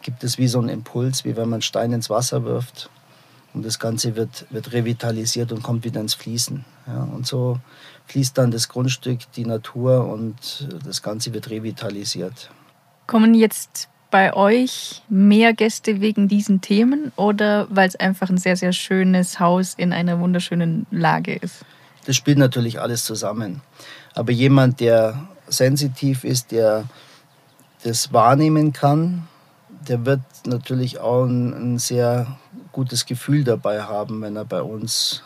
gibt 0.02 0.24
es 0.24 0.38
wie 0.38 0.48
so 0.48 0.58
einen 0.58 0.68
Impuls, 0.68 1.24
wie 1.24 1.36
wenn 1.36 1.48
man 1.48 1.62
Stein 1.62 1.92
ins 1.92 2.10
Wasser 2.10 2.44
wirft. 2.44 2.90
Und 3.54 3.64
das 3.64 3.78
Ganze 3.78 4.16
wird, 4.16 4.46
wird 4.50 4.72
revitalisiert 4.72 5.52
und 5.52 5.62
kommt 5.62 5.84
wieder 5.84 6.00
ins 6.00 6.14
Fließen. 6.14 6.64
Ja, 6.86 7.02
und 7.02 7.26
so 7.26 7.58
fließt 8.06 8.36
dann 8.36 8.50
das 8.50 8.68
Grundstück, 8.68 9.20
die 9.36 9.44
Natur 9.44 10.06
und 10.06 10.68
das 10.84 11.02
Ganze 11.02 11.32
wird 11.34 11.50
revitalisiert. 11.50 12.50
Kommen 13.06 13.34
jetzt 13.34 13.88
bei 14.10 14.34
euch 14.34 15.02
mehr 15.08 15.52
Gäste 15.52 16.00
wegen 16.00 16.28
diesen 16.28 16.60
Themen 16.60 17.12
oder 17.16 17.66
weil 17.70 17.88
es 17.88 17.96
einfach 17.96 18.30
ein 18.30 18.38
sehr, 18.38 18.56
sehr 18.56 18.72
schönes 18.72 19.38
Haus 19.38 19.74
in 19.74 19.92
einer 19.92 20.18
wunderschönen 20.20 20.86
Lage 20.90 21.34
ist? 21.34 21.64
Das 22.06 22.16
spielt 22.16 22.38
natürlich 22.38 22.80
alles 22.80 23.04
zusammen. 23.04 23.60
Aber 24.14 24.32
jemand, 24.32 24.80
der 24.80 25.28
sensitiv 25.48 26.24
ist, 26.24 26.52
der 26.52 26.84
das 27.82 28.12
wahrnehmen 28.12 28.72
kann, 28.72 29.28
der 29.86 30.04
wird 30.04 30.20
natürlich 30.46 30.98
auch 30.98 31.24
ein, 31.24 31.74
ein 31.74 31.78
sehr 31.78 32.38
gutes 32.72 33.06
Gefühl 33.06 33.44
dabei 33.44 33.82
haben, 33.82 34.22
wenn 34.22 34.36
er 34.36 34.44
bei 34.44 34.62
uns 34.62 35.22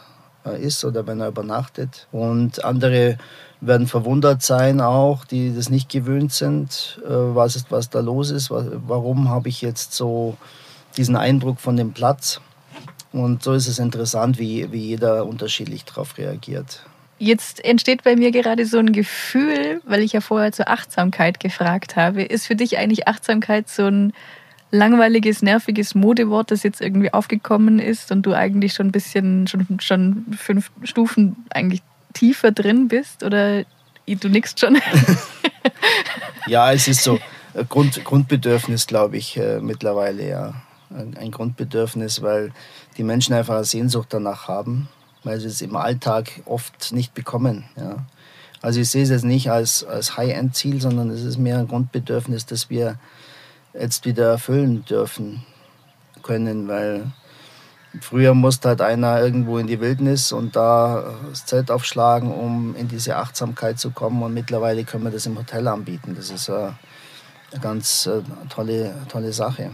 ist 0.51 0.85
oder 0.85 1.07
wenn 1.07 1.21
er 1.21 1.29
übernachtet. 1.29 2.07
Und 2.13 2.65
andere 2.65 3.19
werden 3.61 3.87
verwundert 3.87 4.43
sein 4.43 4.81
auch, 4.81 5.25
die 5.25 5.55
das 5.55 5.71
nicht 5.71 5.89
gewöhnt 5.89 6.33
sind, 6.33 7.01
äh, 7.05 7.11
was, 7.11 7.57
ist, 7.57 7.71
was 7.71 7.91
da 7.91 8.01
los 8.01 8.31
ist, 8.31 8.51
warum 8.51 9.29
habe 9.29 9.49
ich 9.49 9.63
jetzt 9.63 9.93
so 9.93 10.37
diesen 10.97 11.17
Eindruck 11.17 11.61
von 11.61 11.77
dem 11.77 11.93
Platz. 11.93 12.41
Und 13.13 13.43
so 13.43 13.53
ist 13.53 13.69
es 13.69 13.79
interessant, 13.79 14.39
wie, 14.39 14.73
wie 14.73 14.87
jeder 14.87 15.27
unterschiedlich 15.27 15.85
darauf 15.85 16.19
reagiert. 16.19 16.85
Jetzt 17.19 17.65
entsteht 17.65 18.03
bei 18.03 18.17
mir 18.17 18.33
gerade 18.33 18.67
so 18.67 18.79
ein 18.79 18.93
Gefühl, 18.93 19.81
weil 19.85 20.01
ich 20.01 20.13
ja 20.13 20.21
vorher 20.21 20.51
zur 20.51 20.69
Achtsamkeit 20.69 21.39
gefragt 21.39 21.95
habe. 21.95 22.23
Ist 22.23 22.47
für 22.47 22.57
dich 22.57 22.79
eigentlich 22.79 23.07
Achtsamkeit 23.07 23.69
so 23.69 23.85
ein 23.85 24.13
langweiliges, 24.73 25.43
nerviges 25.43 25.95
Modewort, 25.95 26.51
das 26.51 26.65
jetzt 26.65 26.81
irgendwie 26.81 27.13
aufgekommen 27.13 27.79
ist 27.79 28.11
und 28.11 28.23
du 28.23 28.33
eigentlich 28.33 28.73
schon 28.73 28.89
ein 28.89 28.93
bisschen, 28.93 29.47
schon, 29.47 29.67
schon 29.81 30.27
fünf 30.37 30.73
Stufen 30.83 31.37
eigentlich 31.51 31.83
tiefer 32.15 32.51
drin 32.51 32.89
bist? 32.89 33.23
Oder 33.23 33.65
du 34.07 34.29
nickst 34.29 34.59
schon? 34.59 34.81
ja, 36.47 36.73
es 36.73 36.89
ist 36.89 37.05
so 37.05 37.21
Grund, 37.69 38.03
Grundbedürfnis, 38.03 38.87
glaube 38.87 39.19
ich, 39.19 39.37
äh, 39.37 39.61
mittlerweile, 39.61 40.29
ja. 40.29 40.55
Ein, 40.91 41.17
ein 41.17 41.31
Grundbedürfnis, 41.31 42.21
weil 42.21 42.53
die 42.97 43.03
Menschen 43.03 43.35
einfach 43.35 43.57
eine 43.57 43.65
Sehnsucht 43.65 44.09
danach 44.11 44.49
haben, 44.49 44.89
weil 45.25 45.41
sie 45.41 45.49
es 45.49 45.63
im 45.63 45.77
Alltag 45.77 46.31
oft 46.45 46.93
nicht 46.93 47.15
bekommen. 47.15 47.65
Ja. 47.77 48.05
Also 48.61 48.81
ich 48.81 48.91
sehe 48.91 49.03
es 49.03 49.09
jetzt 49.09 49.25
nicht 49.25 49.51
als, 49.51 49.85
als 49.85 50.17
High-End-Ziel, 50.17 50.81
sondern 50.81 51.11
es 51.11 51.23
ist 51.23 51.39
mehr 51.39 51.59
ein 51.59 51.69
Grundbedürfnis, 51.69 52.47
das 52.47 52.69
wir 52.69 52.99
jetzt 53.75 54.05
wieder 54.05 54.31
erfüllen 54.31 54.85
dürfen 54.85 55.45
können, 56.23 56.69
weil 56.69 57.13
früher 58.01 58.35
musste 58.35 58.69
halt 58.69 58.81
einer 58.81 59.21
irgendwo 59.21 59.59
in 59.59 59.67
die 59.67 59.81
Wildnis 59.81 60.33
und 60.33 60.57
da 60.57 61.15
das 61.29 61.47
Zelt 61.47 61.71
aufschlagen, 61.71 62.33
um 62.33 62.75
in 62.77 62.89
diese 62.89 63.17
Achtsamkeit 63.17 63.79
zu 63.79 63.91
kommen 63.91 64.23
und 64.23 64.35
mittlerweile 64.35 64.85
können 64.85 65.05
wir 65.05 65.11
das 65.11 65.27
im 65.27 65.37
Hotel 65.37 65.69
anbieten. 65.69 66.15
Das 66.17 66.31
ist 66.31 66.49
eine 66.49 66.75
ganz 67.61 68.07
äh, 68.07 68.23
tolle, 68.49 68.95
tolle 69.09 69.33
Sache. 69.33 69.73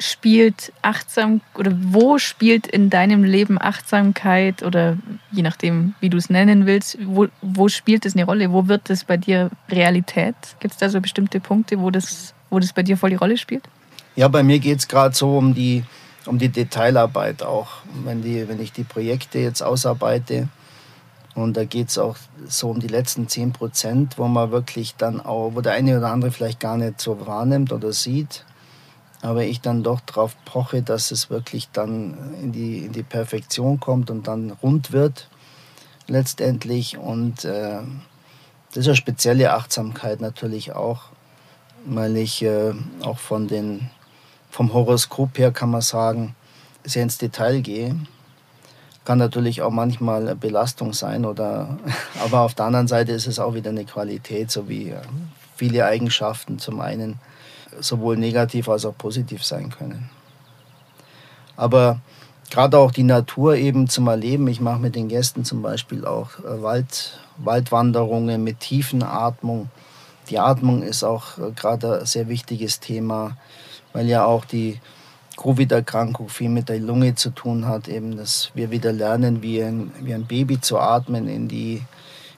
Spielt 0.00 0.72
achtsam 0.80 1.40
oder 1.54 1.72
wo 1.74 2.18
spielt 2.18 2.68
in 2.68 2.88
deinem 2.88 3.24
Leben 3.24 3.60
Achtsamkeit 3.60 4.62
oder 4.62 4.96
je 5.32 5.42
nachdem, 5.42 5.94
wie 5.98 6.08
du 6.08 6.16
es 6.16 6.30
nennen 6.30 6.66
willst, 6.66 6.98
wo, 7.04 7.26
wo 7.42 7.68
spielt 7.68 8.06
es 8.06 8.14
eine 8.14 8.24
Rolle? 8.24 8.52
Wo 8.52 8.68
wird 8.68 8.90
es 8.90 9.02
bei 9.02 9.16
dir 9.16 9.50
Realität? 9.68 10.36
Gibt 10.60 10.74
es 10.74 10.78
da 10.78 10.88
so 10.88 11.00
bestimmte 11.00 11.40
Punkte, 11.40 11.80
wo 11.80 11.90
das 11.90 12.32
wo 12.50 12.58
das 12.58 12.72
bei 12.72 12.82
dir 12.82 12.96
voll 12.96 13.10
die 13.10 13.16
Rolle 13.16 13.36
spielt? 13.36 13.64
Ja, 14.16 14.28
bei 14.28 14.42
mir 14.42 14.58
geht 14.58 14.78
es 14.78 14.88
gerade 14.88 15.14
so 15.14 15.38
um 15.38 15.54
die, 15.54 15.84
um 16.26 16.38
die 16.38 16.48
Detailarbeit 16.48 17.42
auch. 17.42 17.68
Wenn, 18.04 18.22
die, 18.22 18.48
wenn 18.48 18.60
ich 18.60 18.72
die 18.72 18.84
Projekte 18.84 19.38
jetzt 19.38 19.62
ausarbeite, 19.62 20.48
und 21.34 21.56
da 21.56 21.64
geht 21.64 21.88
es 21.88 21.98
auch 21.98 22.16
so 22.48 22.70
um 22.70 22.80
die 22.80 22.88
letzten 22.88 23.28
10 23.28 23.52
Prozent, 23.52 24.18
wo 24.18 24.26
man 24.26 24.50
wirklich 24.50 24.96
dann 24.96 25.20
auch, 25.20 25.52
wo 25.54 25.60
der 25.60 25.72
eine 25.72 25.98
oder 25.98 26.10
andere 26.10 26.32
vielleicht 26.32 26.58
gar 26.58 26.76
nicht 26.76 27.00
so 27.00 27.24
wahrnimmt 27.26 27.72
oder 27.72 27.92
sieht, 27.92 28.44
aber 29.22 29.44
ich 29.44 29.60
dann 29.60 29.82
doch 29.82 30.00
darauf 30.00 30.36
poche, 30.44 30.82
dass 30.82 31.10
es 31.10 31.30
wirklich 31.30 31.68
dann 31.72 32.34
in 32.42 32.52
die, 32.52 32.78
in 32.78 32.92
die 32.92 33.02
Perfektion 33.02 33.78
kommt 33.78 34.10
und 34.10 34.26
dann 34.26 34.50
rund 34.50 34.92
wird 34.92 35.28
letztendlich. 36.08 36.98
Und 36.98 37.44
äh, 37.44 37.82
das 38.68 38.78
ist 38.78 38.86
eine 38.88 38.96
spezielle 38.96 39.52
Achtsamkeit 39.52 40.20
natürlich 40.20 40.72
auch, 40.72 41.10
weil 41.86 42.16
ich 42.16 42.42
äh, 42.42 42.72
auch 43.02 43.18
von 43.18 43.48
den, 43.48 43.90
vom 44.50 44.72
Horoskop 44.72 45.38
her 45.38 45.52
kann 45.52 45.70
man 45.70 45.80
sagen, 45.80 46.34
sehr 46.84 47.02
ins 47.02 47.18
Detail 47.18 47.60
gehe. 47.60 47.96
Kann 49.04 49.18
natürlich 49.18 49.62
auch 49.62 49.70
manchmal 49.70 50.22
eine 50.22 50.36
Belastung 50.36 50.92
sein, 50.92 51.24
oder, 51.24 51.78
aber 52.24 52.42
auf 52.42 52.54
der 52.54 52.66
anderen 52.66 52.88
Seite 52.88 53.12
ist 53.12 53.26
es 53.26 53.38
auch 53.38 53.54
wieder 53.54 53.70
eine 53.70 53.84
Qualität, 53.84 54.50
so 54.50 54.68
wie 54.68 54.90
äh, 54.90 55.00
viele 55.56 55.84
Eigenschaften 55.84 56.58
zum 56.58 56.80
einen 56.80 57.18
sowohl 57.80 58.16
negativ 58.16 58.68
als 58.68 58.84
auch 58.84 58.96
positiv 58.96 59.44
sein 59.44 59.70
können. 59.70 60.10
Aber 61.56 62.00
gerade 62.50 62.78
auch 62.78 62.92
die 62.92 63.02
Natur 63.02 63.56
eben 63.56 63.88
zum 63.88 64.06
Erleben. 64.06 64.46
Ich 64.48 64.60
mache 64.60 64.80
mit 64.80 64.94
den 64.94 65.08
Gästen 65.08 65.44
zum 65.44 65.62
Beispiel 65.62 66.04
auch 66.04 66.38
äh, 66.40 66.62
Wald, 66.62 67.18
Waldwanderungen 67.38 68.42
mit 68.42 68.60
Tiefenatmung 68.60 69.68
die 70.30 70.38
Atmung 70.38 70.82
ist 70.82 71.04
auch 71.04 71.38
äh, 71.38 71.52
gerade 71.52 72.00
ein 72.00 72.06
sehr 72.06 72.28
wichtiges 72.28 72.80
Thema, 72.80 73.36
weil 73.92 74.06
ja 74.06 74.24
auch 74.24 74.44
die 74.44 74.80
Covid-Erkrankung 75.36 76.28
viel 76.28 76.48
mit 76.48 76.68
der 76.68 76.80
Lunge 76.80 77.14
zu 77.14 77.30
tun 77.30 77.66
hat, 77.66 77.88
eben, 77.88 78.16
dass 78.16 78.50
wir 78.54 78.70
wieder 78.70 78.92
lernen, 78.92 79.42
wie 79.42 79.62
ein, 79.62 79.92
wie 80.00 80.12
ein 80.12 80.26
Baby 80.26 80.60
zu 80.60 80.78
atmen 80.78 81.28
in, 81.28 81.46
die, 81.46 81.82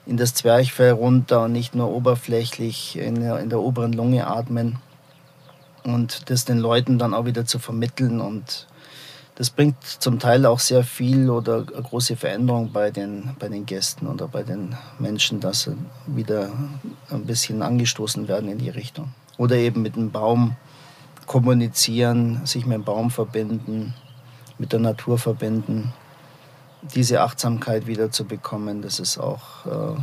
in 0.07 0.17
das 0.17 0.35
Zwerchfell 0.35 0.93
runter 0.93 1.45
und 1.45 1.53
nicht 1.53 1.75
nur 1.75 1.91
oberflächlich 1.91 2.99
in 2.99 3.21
der, 3.21 3.39
in 3.41 3.49
der 3.49 3.61
oberen 3.61 3.95
Lunge 3.95 4.27
atmen 4.27 4.79
und 5.83 6.29
das 6.29 6.45
den 6.45 6.59
Leuten 6.59 6.99
dann 6.99 7.15
auch 7.15 7.25
wieder 7.25 7.47
zu 7.47 7.59
vermitteln 7.59 8.21
und 8.21 8.67
das 9.41 9.49
bringt 9.49 9.83
zum 9.83 10.19
Teil 10.19 10.45
auch 10.45 10.59
sehr 10.59 10.85
viel 10.85 11.31
oder 11.31 11.63
große 11.63 12.15
Veränderung 12.15 12.73
bei 12.73 12.91
den, 12.91 13.35
bei 13.39 13.49
den 13.49 13.65
Gästen 13.65 14.07
oder 14.07 14.29
bei 14.29 14.43
den 14.43 14.77
Menschen, 14.99 15.41
dass 15.41 15.63
sie 15.63 15.79
wieder 16.07 16.53
ein 17.09 17.25
bisschen 17.25 17.63
angestoßen 17.63 18.29
werden 18.29 18.51
in 18.51 18.59
die 18.59 18.69
Richtung. 18.69 19.15
Oder 19.39 19.57
eben 19.57 19.81
mit 19.81 19.97
dem 19.97 20.11
Baum 20.11 20.57
kommunizieren, 21.25 22.45
sich 22.45 22.67
mit 22.67 22.75
dem 22.75 22.85
Baum 22.85 23.11
verbinden, 23.11 23.95
mit 24.59 24.75
der 24.75 24.81
Natur 24.81 25.17
verbinden. 25.17 25.95
Diese 26.95 27.23
Achtsamkeit 27.23 27.87
wieder 27.87 28.11
zu 28.11 28.27
bekommen, 28.27 28.83
das 28.83 29.01
ist 29.01 29.17
auch, 29.17 29.65
äh, 29.65 29.99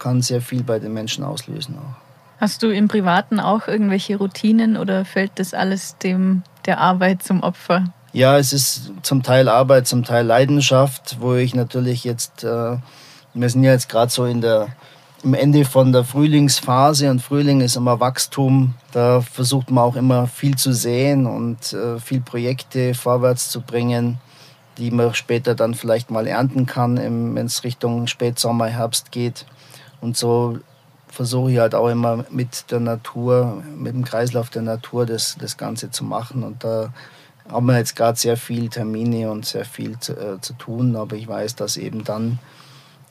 kann 0.00 0.20
sehr 0.20 0.42
viel 0.42 0.64
bei 0.64 0.80
den 0.80 0.92
Menschen 0.92 1.22
auslösen. 1.22 1.78
Auch. 1.78 2.40
Hast 2.40 2.64
du 2.64 2.70
im 2.70 2.88
Privaten 2.88 3.38
auch 3.38 3.68
irgendwelche 3.68 4.16
Routinen 4.16 4.76
oder 4.76 5.04
fällt 5.04 5.30
das 5.36 5.54
alles 5.54 5.96
dem 5.98 6.42
der 6.66 6.80
Arbeit 6.80 7.22
zum 7.22 7.44
Opfer? 7.44 7.84
Ja, 8.14 8.36
es 8.36 8.52
ist 8.52 8.92
zum 9.00 9.22
Teil 9.22 9.48
Arbeit, 9.48 9.86
zum 9.86 10.04
Teil 10.04 10.26
Leidenschaft, 10.26 11.16
wo 11.20 11.34
ich 11.34 11.54
natürlich 11.54 12.04
jetzt, 12.04 12.44
äh, 12.44 12.76
wir 13.32 13.48
sind 13.48 13.64
ja 13.64 13.72
jetzt 13.72 13.88
gerade 13.88 14.12
so 14.12 14.26
in 14.26 14.42
der, 14.42 14.68
im 15.24 15.32
Ende 15.32 15.64
von 15.64 15.92
der 15.92 16.04
Frühlingsphase 16.04 17.10
und 17.10 17.22
Frühling 17.22 17.62
ist 17.62 17.76
immer 17.76 18.00
Wachstum. 18.00 18.74
Da 18.92 19.22
versucht 19.22 19.70
man 19.70 19.84
auch 19.84 19.96
immer 19.96 20.26
viel 20.26 20.56
zu 20.56 20.74
sehen 20.74 21.24
und 21.24 21.72
äh, 21.72 21.98
viel 22.00 22.20
Projekte 22.20 22.92
vorwärts 22.92 23.48
zu 23.48 23.62
bringen, 23.62 24.18
die 24.76 24.90
man 24.90 25.14
später 25.14 25.54
dann 25.54 25.72
vielleicht 25.72 26.10
mal 26.10 26.26
ernten 26.26 26.66
kann, 26.66 26.98
wenn 26.98 27.46
es 27.46 27.64
Richtung 27.64 28.08
Spätsommer, 28.08 28.66
Herbst 28.66 29.10
geht. 29.10 29.46
Und 30.02 30.18
so 30.18 30.58
versuche 31.08 31.52
ich 31.52 31.58
halt 31.58 31.74
auch 31.74 31.88
immer 31.88 32.26
mit 32.28 32.70
der 32.72 32.80
Natur, 32.80 33.62
mit 33.74 33.94
dem 33.94 34.04
Kreislauf 34.04 34.50
der 34.50 34.62
Natur 34.62 35.06
das, 35.06 35.38
das 35.40 35.56
Ganze 35.56 35.90
zu 35.90 36.04
machen. 36.04 36.42
Und 36.42 36.62
da 36.62 36.92
haben 37.48 37.66
wir 37.66 37.78
jetzt 37.78 37.96
gerade 37.96 38.18
sehr 38.18 38.36
viele 38.36 38.68
Termine 38.68 39.30
und 39.30 39.44
sehr 39.44 39.64
viel 39.64 39.98
zu, 39.98 40.12
äh, 40.12 40.40
zu, 40.40 40.54
tun, 40.54 40.96
aber 40.96 41.16
ich 41.16 41.26
weiß, 41.26 41.56
dass 41.56 41.76
eben 41.76 42.04
dann 42.04 42.38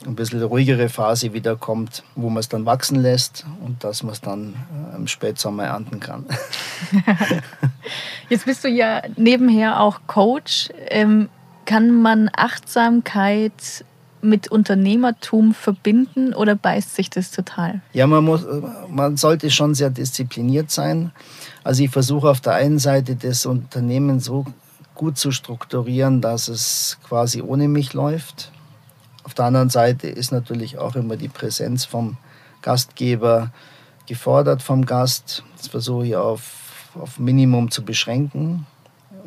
ein 0.06 0.16
bisschen 0.16 0.42
ruhigere 0.42 0.90
Phase 0.90 1.34
wieder 1.34 1.56
kommt, 1.56 2.04
wo 2.16 2.30
man 2.30 2.40
es 2.40 2.50
dann 2.50 2.66
wachsen 2.66 3.02
lässt 3.02 3.46
und 3.64 3.84
dass 3.84 4.04
man 4.04 4.14
es 4.14 4.22
dann 4.22 4.56
äh, 4.94 4.96
im 4.96 5.08
Spätsommer 5.08 5.66
ernten 5.66 6.00
kann. 6.00 6.26
Jetzt 8.30 8.46
bist 8.46 8.64
du 8.64 8.70
ja 8.70 9.04
nebenher 9.16 9.80
auch 9.80 10.02
Coach. 10.08 10.70
Ähm, 10.88 11.30
kann 11.66 12.02
man 12.02 12.30
Achtsamkeit 12.34 13.86
mit 14.22 14.50
Unternehmertum 14.50 15.54
verbinden 15.54 16.34
oder 16.34 16.56
beißt 16.56 16.96
sich 16.96 17.10
das 17.10 17.32
total? 17.32 17.82
Ja, 17.94 18.08
man, 18.08 18.24
muss, 18.24 18.46
man 18.90 19.18
sollte 19.18 19.50
schon 19.50 19.74
sehr 19.74 19.90
diszipliniert 19.90 20.72
sein. 20.72 21.12
Also 21.64 21.84
ich 21.84 21.92
versuche 21.92 22.30
auf 22.30 22.42
der 22.42 22.54
einen 22.54 22.80
Seite 22.80 23.16
das 23.16 23.46
Unternehmen 23.46 24.20
so 24.20 24.46
gut 24.96 25.18
zu 25.18 25.32
strukturieren, 25.32 26.22
dass 26.22 26.48
es 26.48 26.98
quasi 27.08 27.42
ohne 27.42 27.68
mich 27.68 27.94
läuft. 27.94 28.52
Auf 29.24 29.34
der 29.34 29.46
anderen 29.46 29.70
Seite 29.70 30.08
ist 30.08 30.32
natürlich 30.32 30.78
auch 30.78 30.96
immer 30.96 31.18
die 31.18 31.28
Präsenz 31.28 31.86
vom 31.86 32.18
Gastgeber 32.62 33.52
gefordert 34.08 34.62
vom 34.62 34.86
Gast. 34.86 35.44
Das 35.58 35.68
versuche 35.68 36.08
ich 36.08 36.16
auf, 36.16 36.92
auf 37.00 37.20
Minimum 37.20 37.72
zu 37.72 37.84
beschränken, 37.84 38.66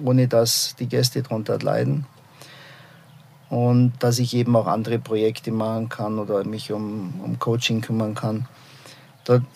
ohne 0.05 0.29
dass 0.29 0.75
die 0.77 0.87
Gäste 0.87 1.23
darunter 1.23 1.59
leiden. 1.59 2.07
Und 3.49 3.93
dass 4.01 4.19
ich 4.19 4.35
eben 4.35 4.57
auch 4.57 4.67
andere 4.67 4.99
Projekte 4.99 5.53
machen 5.53 5.89
kann 5.89 6.19
oder 6.19 6.45
mich 6.45 6.73
um, 6.73 7.15
um 7.23 7.39
Coaching 7.39 7.81
kümmern 7.81 8.15
kann. 8.15 8.49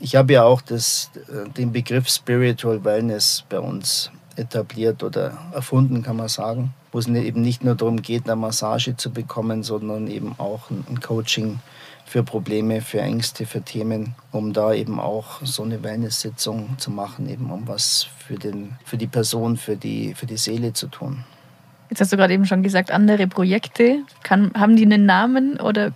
Ich 0.01 0.17
habe 0.17 0.33
ja 0.33 0.45
auch 0.45 0.61
das, 0.61 1.11
äh, 1.29 1.49
den 1.51 1.73
Begriff 1.73 2.09
Spiritual 2.09 2.85
Wellness 2.85 3.45
bei 3.49 3.59
uns 3.59 4.11
etabliert 4.37 5.03
oder 5.03 5.37
erfunden, 5.53 6.03
kann 6.03 6.17
man 6.17 6.29
sagen, 6.29 6.73
wo 6.93 6.99
es 6.99 7.09
eben 7.09 7.43
nicht 7.43 7.65
nur 7.65 7.75
darum 7.75 8.01
geht, 8.01 8.25
eine 8.25 8.37
Massage 8.37 8.97
zu 8.97 9.11
bekommen, 9.11 9.63
sondern 9.63 10.07
eben 10.07 10.35
auch 10.39 10.71
ein 10.71 11.01
Coaching 11.01 11.59
für 12.09 12.23
Probleme, 12.23 12.81
für 12.81 13.01
Ängste, 13.01 13.45
für 13.45 13.61
Themen, 13.61 14.15
um 14.33 14.53
da 14.53 14.73
eben 14.73 14.99
auch 14.99 15.43
so 15.43 15.63
eine 15.63 15.83
Wellness-Sitzung 15.83 16.79
zu 16.79 16.91
machen, 16.91 17.29
eben 17.29 17.51
um 17.51 17.69
was 17.69 18.07
für, 18.27 18.37
den, 18.37 18.77
für 18.85 18.97
die 18.97 19.07
Person, 19.07 19.57
für 19.57 19.77
die, 19.77 20.15
für 20.15 20.27
die 20.27 20.39
Seele 20.39 20.73
zu 20.73 20.87
tun. 20.87 21.25
Jetzt 21.91 22.01
hast 22.01 22.13
du 22.13 22.17
gerade 22.17 22.35
eben 22.35 22.47
schon 22.47 22.63
gesagt, 22.63 22.91
andere 22.91 23.27
Projekte. 23.27 24.03
Kann, 24.23 24.53
haben 24.55 24.77
die 24.77 24.85
einen 24.85 25.07
Namen 25.07 25.61
oder 25.61 25.93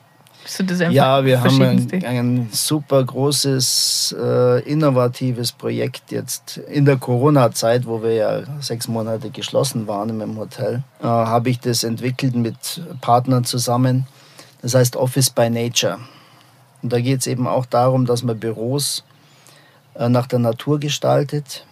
ja, 0.91 1.25
wir 1.25 1.43
haben 1.43 1.63
ein, 1.63 2.05
ein, 2.05 2.49
super 2.51 3.05
großes, 3.05 4.17
äh, 4.19 4.61
innovatives 4.69 5.53
Projekt 5.53 6.11
jetzt 6.11 6.57
in 6.57 6.85
der 6.85 6.97
Corona-Zeit, 6.97 7.87
wo 7.87 8.03
wir 8.03 8.15
ja 8.15 8.43
sechs 8.61 8.89
Monate 8.89 9.31
geschlossen 9.31 9.87
waren 9.87 10.21
im 10.21 10.37
Hotel, 10.37 10.83
äh, 11.01 11.05
habe 11.07 11.51
ich 11.51 11.61
das 11.61 11.85
entwickelt 11.85 12.35
mit 12.35 12.83
Partnern 13.01 13.45
zusammen. 13.45 14.07
Das 14.63 14.75
heißt 14.75 14.97
Office 14.97 15.31
by 15.31 15.51
Nature. 15.51 15.99
Und 16.83 16.93
da 16.93 17.01
geht 17.01 17.21
es 17.21 17.27
eben 17.27 17.47
auch 17.47 17.67
darum, 17.67 18.07
dass 18.07 18.23
man 18.23 18.39
Büros 18.39 19.05
äh, 19.95 20.09
nach 20.09 20.27
der 20.27 20.39
Natur 20.41 20.81
gestaltet 20.81 21.65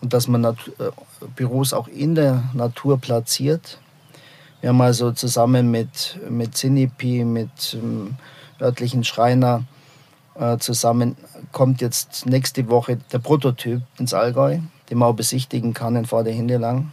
und 0.00 0.12
dass 0.12 0.28
man 0.28 0.40
Nat 0.40 0.56
äh, 0.78 0.90
Büros 1.36 1.72
auch 1.72 1.88
in 1.88 2.14
der 2.14 2.44
Natur 2.54 2.98
platziert 2.98 3.78
wir 4.60 4.70
haben 4.70 4.80
also 4.80 5.12
zusammen 5.12 5.70
mit, 5.70 6.18
mit 6.28 6.56
Sinipi, 6.56 7.24
mit 7.24 7.78
ähm, 7.80 8.16
örtlichen 8.60 9.04
Schreiner 9.04 9.64
äh, 10.34 10.58
zusammen, 10.58 11.16
kommt 11.52 11.80
jetzt 11.80 12.26
nächste 12.26 12.68
Woche 12.68 12.98
der 13.12 13.18
Prototyp 13.18 13.82
ins 13.98 14.14
Allgäu, 14.14 14.58
den 14.88 14.98
man 14.98 15.08
auch 15.08 15.14
besichtigen 15.14 15.74
kann 15.74 15.96
in 15.96 16.04
Vorderhindelang. 16.04 16.92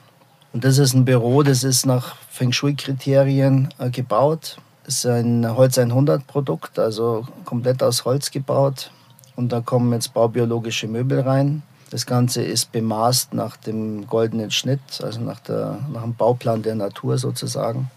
Und 0.53 0.63
das 0.63 0.77
ist 0.77 0.93
ein 0.93 1.05
Büro, 1.05 1.43
das 1.43 1.63
ist 1.63 1.85
nach 1.85 2.15
Feng 2.29 2.51
Shui-Kriterien 2.51 3.69
äh, 3.79 3.89
gebaut. 3.89 4.57
Das 4.85 4.95
ist 4.95 5.05
ein 5.05 5.55
Holz 5.55 5.77
100 5.77 6.25
Produkt, 6.25 6.79
also 6.79 7.27
komplett 7.43 7.83
aus 7.83 8.05
Holz 8.05 8.31
gebaut. 8.31 8.91
Und 9.35 9.51
da 9.51 9.59
kommen 9.59 9.91
jetzt 9.91 10.13
baubiologische 10.13 10.87
Möbel 10.87 11.19
rein. 11.19 11.61
Das 11.89 12.05
Ganze 12.05 12.43
ist 12.43 12.73
bemaßt 12.73 13.33
nach 13.33 13.55
dem 13.55 14.07
goldenen 14.07 14.51
Schnitt, 14.51 15.01
also 15.01 15.21
nach, 15.21 15.39
der, 15.39 15.79
nach 15.91 16.03
dem 16.03 16.15
Bauplan 16.15 16.61
der 16.61 16.75
Natur 16.75 17.17
sozusagen. 17.17 17.89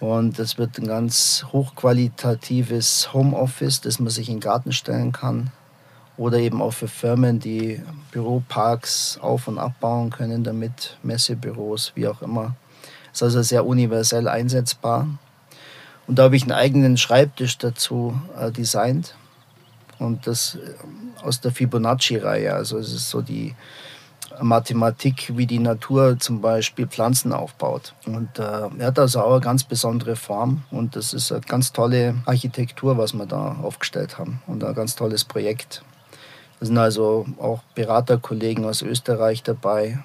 Und 0.00 0.38
es 0.38 0.58
wird 0.58 0.78
ein 0.78 0.86
ganz 0.86 1.44
hochqualitatives 1.52 3.12
Homeoffice, 3.12 3.80
das 3.80 3.98
man 3.98 4.10
sich 4.10 4.28
in 4.28 4.36
den 4.36 4.40
Garten 4.40 4.72
stellen 4.72 5.10
kann. 5.10 5.50
Oder 6.16 6.38
eben 6.38 6.62
auch 6.62 6.72
für 6.72 6.88
Firmen, 6.88 7.40
die 7.40 7.82
Büroparks 8.12 9.18
auf- 9.20 9.48
und 9.48 9.58
abbauen 9.58 10.10
können 10.10 10.44
damit, 10.44 10.96
Messebüros, 11.02 11.92
wie 11.96 12.06
auch 12.06 12.22
immer. 12.22 12.54
Ist 13.12 13.22
also 13.24 13.42
sehr 13.42 13.66
universell 13.66 14.28
einsetzbar. 14.28 15.08
Und 16.06 16.18
da 16.18 16.24
habe 16.24 16.36
ich 16.36 16.42
einen 16.42 16.52
eigenen 16.52 16.96
Schreibtisch 16.96 17.58
dazu 17.58 18.20
äh, 18.38 18.52
designt. 18.52 19.14
Und 19.98 20.26
das 20.26 20.56
äh, 20.56 21.22
aus 21.22 21.40
der 21.40 21.52
Fibonacci-Reihe. 21.52 22.54
Also 22.54 22.78
es 22.78 22.92
ist 22.92 23.10
so 23.10 23.22
die 23.22 23.54
Mathematik, 24.40 25.36
wie 25.36 25.46
die 25.46 25.58
Natur 25.58 26.18
zum 26.18 26.40
Beispiel 26.40 26.86
Pflanzen 26.86 27.32
aufbaut. 27.32 27.94
Und 28.06 28.38
äh, 28.38 28.42
er 28.78 28.86
hat 28.86 28.98
also 28.98 29.20
auch 29.20 29.32
eine 29.32 29.40
ganz 29.40 29.64
besondere 29.64 30.16
Form 30.16 30.62
und 30.70 30.96
das 30.96 31.12
ist 31.12 31.32
eine 31.32 31.40
ganz 31.40 31.72
tolle 31.72 32.14
Architektur, 32.26 32.98
was 32.98 33.14
wir 33.14 33.26
da 33.26 33.56
aufgestellt 33.62 34.18
haben 34.18 34.40
und 34.46 34.64
ein 34.64 34.74
ganz 34.74 34.94
tolles 34.94 35.24
Projekt. 35.24 35.82
Da 36.60 36.66
sind 36.66 36.78
also 36.78 37.26
auch 37.38 37.62
Beraterkollegen 37.74 38.64
aus 38.64 38.82
Österreich 38.82 39.42
dabei. 39.42 39.98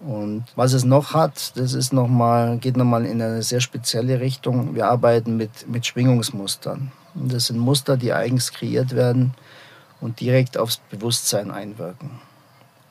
Und 0.00 0.44
was 0.56 0.72
es 0.72 0.84
noch 0.84 1.12
hat, 1.12 1.56
das 1.56 1.74
ist 1.74 1.92
noch 1.92 2.08
mal, 2.08 2.56
geht 2.58 2.76
nochmal 2.76 3.04
in 3.04 3.20
eine 3.20 3.42
sehr 3.42 3.60
spezielle 3.60 4.20
Richtung. 4.20 4.74
Wir 4.74 4.88
arbeiten 4.88 5.36
mit, 5.36 5.68
mit 5.68 5.86
Schwingungsmustern. 5.86 6.90
Und 7.14 7.32
das 7.32 7.46
sind 7.46 7.58
Muster, 7.58 7.96
die 7.96 8.12
eigens 8.12 8.52
kreiert 8.52 8.94
werden 8.94 9.34
und 10.00 10.20
direkt 10.20 10.56
aufs 10.56 10.80
Bewusstsein 10.90 11.50
einwirken. 11.50 12.10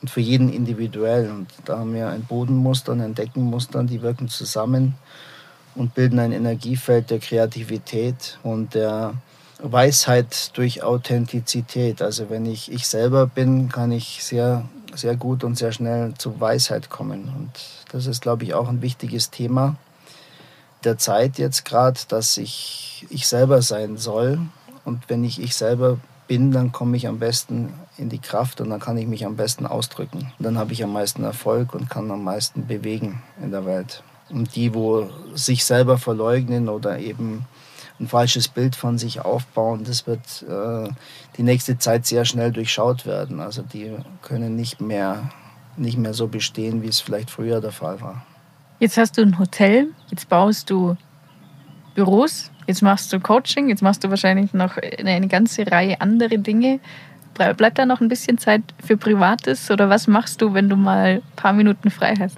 Und 0.01 0.09
für 0.09 0.21
jeden 0.21 0.49
individuell. 0.53 1.31
Und 1.31 1.47
da 1.65 1.79
haben 1.79 1.93
wir 1.93 2.09
ein 2.09 2.23
Bodenmuster 2.23 2.91
und 2.91 3.01
ein 3.01 3.15
Deckenmuster, 3.15 3.83
die 3.83 4.01
wirken 4.01 4.29
zusammen 4.29 4.95
und 5.75 5.95
bilden 5.95 6.19
ein 6.19 6.31
Energiefeld 6.31 7.09
der 7.09 7.19
Kreativität 7.19 8.37
und 8.43 8.75
der 8.75 9.13
Weisheit 9.61 10.55
durch 10.57 10.83
Authentizität. 10.83 12.01
Also 12.01 12.29
wenn 12.29 12.45
ich 12.45 12.71
ich 12.71 12.87
selber 12.87 13.27
bin, 13.27 13.69
kann 13.69 13.91
ich 13.91 14.23
sehr, 14.23 14.65
sehr 14.95 15.15
gut 15.15 15.43
und 15.43 15.57
sehr 15.57 15.71
schnell 15.71 16.13
zu 16.15 16.39
Weisheit 16.39 16.89
kommen. 16.89 17.31
Und 17.35 17.51
das 17.91 18.05
ist, 18.05 18.21
glaube 18.21 18.43
ich, 18.43 18.53
auch 18.53 18.67
ein 18.69 18.81
wichtiges 18.81 19.29
Thema 19.29 19.75
der 20.83 20.97
Zeit 20.97 21.37
jetzt 21.37 21.65
gerade, 21.65 21.99
dass 22.07 22.37
ich 22.37 23.05
ich 23.09 23.27
selber 23.27 23.61
sein 23.61 23.97
soll. 23.97 24.39
Und 24.85 25.09
wenn 25.09 25.23
ich 25.23 25.41
ich 25.41 25.55
selber 25.55 25.97
bin, 26.27 26.51
dann 26.51 26.71
komme 26.71 26.97
ich 26.97 27.07
am 27.07 27.19
besten 27.19 27.73
in 27.97 28.09
die 28.09 28.19
Kraft 28.19 28.61
und 28.61 28.69
dann 28.69 28.79
kann 28.79 28.97
ich 28.97 29.07
mich 29.07 29.25
am 29.25 29.35
besten 29.35 29.65
ausdrücken. 29.65 30.31
Und 30.37 30.45
dann 30.45 30.57
habe 30.57 30.73
ich 30.73 30.83
am 30.83 30.93
meisten 30.93 31.23
Erfolg 31.23 31.73
und 31.73 31.89
kann 31.89 32.09
am 32.11 32.23
meisten 32.23 32.67
bewegen 32.67 33.21
in 33.41 33.51
der 33.51 33.65
Welt. 33.65 34.03
Und 34.29 34.55
die, 34.55 34.73
wo 34.73 35.09
sich 35.33 35.65
selber 35.65 35.97
verleugnen 35.97 36.69
oder 36.69 36.99
eben 36.99 37.45
ein 37.99 38.07
falsches 38.07 38.47
Bild 38.47 38.75
von 38.75 38.97
sich 38.97 39.21
aufbauen, 39.21 39.83
das 39.83 40.07
wird 40.07 40.45
äh, 40.47 40.89
die 41.37 41.43
nächste 41.43 41.77
Zeit 41.77 42.05
sehr 42.05 42.25
schnell 42.25 42.51
durchschaut 42.51 43.05
werden. 43.05 43.39
Also 43.39 43.61
die 43.61 43.91
können 44.21 44.55
nicht 44.55 44.79
mehr, 44.81 45.29
nicht 45.77 45.97
mehr 45.97 46.13
so 46.13 46.27
bestehen, 46.27 46.81
wie 46.81 46.87
es 46.87 46.99
vielleicht 46.99 47.29
früher 47.29 47.61
der 47.61 47.71
Fall 47.71 47.99
war. 48.01 48.25
Jetzt 48.79 48.97
hast 48.97 49.17
du 49.17 49.21
ein 49.21 49.37
Hotel, 49.37 49.87
jetzt 50.09 50.29
baust 50.29 50.69
du 50.69 50.95
Büros, 51.95 52.49
jetzt 52.65 52.81
machst 52.81 53.11
du 53.11 53.19
Coaching, 53.19 53.67
jetzt 53.67 53.81
machst 53.81 54.03
du 54.03 54.09
wahrscheinlich 54.09 54.53
noch 54.53 54.77
eine 54.77 55.27
ganze 55.27 55.69
Reihe 55.69 55.99
andere 55.99 56.39
Dinge. 56.39 56.79
Bleibt 57.33 57.77
da 57.77 57.85
noch 57.85 58.01
ein 58.01 58.07
bisschen 58.07 58.37
Zeit 58.37 58.61
für 58.85 58.97
Privates 58.97 59.69
oder 59.71 59.89
was 59.89 60.07
machst 60.07 60.41
du, 60.41 60.53
wenn 60.53 60.69
du 60.69 60.75
mal 60.75 61.15
ein 61.15 61.35
paar 61.35 61.53
Minuten 61.53 61.89
frei 61.89 62.13
hast? 62.19 62.37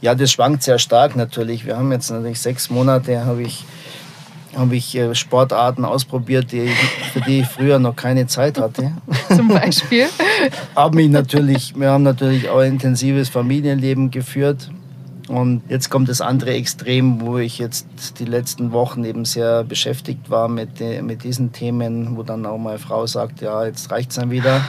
Ja, 0.00 0.16
das 0.16 0.32
schwankt 0.32 0.64
sehr 0.64 0.80
stark 0.80 1.14
natürlich. 1.14 1.64
Wir 1.64 1.76
haben 1.76 1.92
jetzt 1.92 2.10
natürlich 2.10 2.40
sechs 2.40 2.70
Monate, 2.70 3.24
habe 3.24 3.42
ich, 3.42 3.64
habe 4.56 4.76
ich 4.76 4.94
äh, 4.94 5.14
Sportarten 5.14 5.84
ausprobiert, 5.84 6.52
die, 6.52 6.68
für 7.12 7.20
die 7.20 7.40
ich 7.40 7.46
früher 7.46 7.78
noch 7.78 7.96
keine 7.96 8.26
Zeit 8.26 8.58
hatte. 8.58 8.92
Zum 9.34 9.48
Beispiel? 9.48 10.06
haben 10.76 10.96
mich 10.96 11.08
natürlich, 11.08 11.74
wir 11.76 11.90
haben 11.90 12.02
natürlich 12.02 12.48
auch 12.48 12.58
ein 12.58 12.72
intensives 12.72 13.28
Familienleben 13.28 14.10
geführt 14.10 14.70
und 15.28 15.62
jetzt 15.68 15.88
kommt 15.88 16.08
das 16.08 16.20
andere 16.20 16.52
Extrem, 16.52 17.20
wo 17.20 17.38
ich 17.38 17.58
jetzt 17.58 17.86
die 18.18 18.24
letzten 18.24 18.72
Wochen 18.72 19.04
eben 19.04 19.24
sehr 19.24 19.64
beschäftigt 19.64 20.28
war 20.28 20.48
mit, 20.48 20.80
mit 21.02 21.24
diesen 21.24 21.52
Themen, 21.52 22.16
wo 22.16 22.22
dann 22.22 22.44
auch 22.44 22.58
meine 22.58 22.78
Frau 22.78 23.06
sagt, 23.06 23.40
ja, 23.40 23.64
jetzt 23.64 23.90
reicht 23.90 24.10
es 24.10 24.16
dann 24.16 24.30
wieder. 24.30 24.62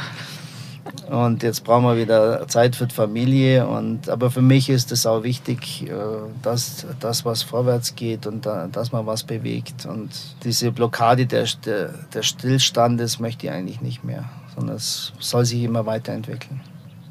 Und 1.10 1.44
jetzt 1.44 1.64
brauchen 1.64 1.86
wir 1.86 1.98
wieder 1.98 2.48
Zeit 2.48 2.76
für 2.76 2.88
die 2.88 2.96
Familie. 2.96 3.68
Und, 3.68 4.10
aber 4.10 4.32
für 4.32 4.42
mich 4.42 4.70
ist 4.70 4.92
es 4.92 5.06
auch 5.06 5.24
wichtig, 5.24 5.88
äh, 5.88 5.94
dass 6.42 6.86
das, 7.00 7.26
was 7.26 7.44
vorwärts 7.44 7.96
geht 7.96 8.26
und 8.26 8.46
dass 8.46 8.92
man 8.92 9.06
was 9.06 9.24
bewegt. 9.24 9.86
Und 9.86 10.10
diese 10.44 10.72
Blockade 10.72 11.26
der, 11.26 11.48
der, 11.66 11.90
der 12.14 12.24
Stillstandes 12.24 13.20
möchte 13.20 13.48
ich 13.48 13.54
eigentlich 13.54 13.82
nicht 13.82 14.04
mehr, 14.04 14.26
sondern 14.56 14.76
es 14.76 15.14
soll 15.20 15.46
sich 15.46 15.64
immer 15.64 15.86
weiterentwickeln. 15.86 16.62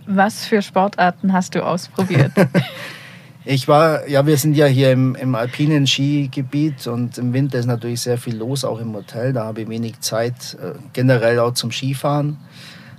Was 0.07 0.45
für 0.45 0.63
Sportarten 0.63 1.33
hast 1.33 1.55
du 1.55 1.65
ausprobiert? 1.65 2.33
Ich 3.45 3.67
war, 3.67 4.09
ja, 4.09 4.25
wir 4.25 4.37
sind 4.37 4.57
ja 4.57 4.67
hier 4.67 4.93
im, 4.93 5.17
im 5.17 5.35
alpinen 5.35 5.89
Skigebiet 5.89 6.87
und 6.87 7.19
im 7.19 7.33
Winter 7.33 7.59
ist 7.59 7.67
natürlich 7.67 8.01
sehr 8.01 8.17
viel 8.17 8.37
los, 8.37 8.65
auch 8.65 8.79
im 8.79 8.95
Hotel. 8.95 9.33
Da 9.33 9.45
habe 9.45 9.63
ich 9.63 9.69
wenig 9.69 9.99
Zeit, 10.01 10.57
äh, 10.63 10.79
generell 10.93 11.41
auch 11.41 11.53
zum 11.55 11.73
Skifahren. 11.73 12.39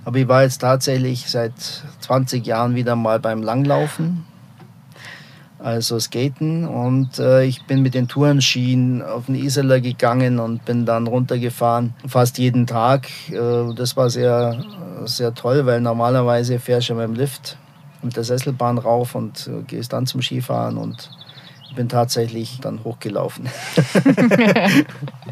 Aber 0.04 0.18
ich 0.18 0.28
war 0.28 0.42
jetzt 0.42 0.58
tatsächlich 0.58 1.30
seit 1.30 1.54
20 2.00 2.46
Jahren 2.46 2.74
wieder 2.74 2.94
mal 2.96 3.20
beim 3.20 3.42
Langlaufen. 3.42 4.24
also 5.58 5.98
Skaten. 5.98 6.66
Und 6.66 7.18
äh, 7.18 7.44
ich 7.44 7.64
bin 7.64 7.82
mit 7.82 7.94
den 7.94 8.06
Tourenskien 8.06 9.02
auf 9.02 9.26
den 9.26 9.34
Iseler 9.34 9.80
gegangen 9.80 10.38
und 10.38 10.64
bin 10.64 10.84
dann 10.84 11.06
runtergefahren, 11.06 11.94
fast 12.06 12.38
jeden 12.38 12.66
Tag. 12.66 13.08
Äh, 13.30 13.74
das 13.74 13.96
war 13.96 14.10
sehr, 14.10 14.62
sehr 15.06 15.34
toll, 15.34 15.64
weil 15.64 15.80
normalerweise 15.80 16.58
fährst 16.58 16.90
du 16.90 16.94
mit 16.94 17.04
dem 17.04 17.14
Lift, 17.14 17.56
mit 18.02 18.14
der 18.14 18.24
Sesselbahn 18.24 18.76
rauf 18.76 19.14
und 19.14 19.48
äh, 19.48 19.62
gehst 19.62 19.94
dann 19.94 20.06
zum 20.06 20.20
Skifahren 20.20 20.76
und 20.76 21.10
bin 21.74 21.88
tatsächlich 21.88 22.60
dann 22.60 22.84
hochgelaufen. 22.84 23.48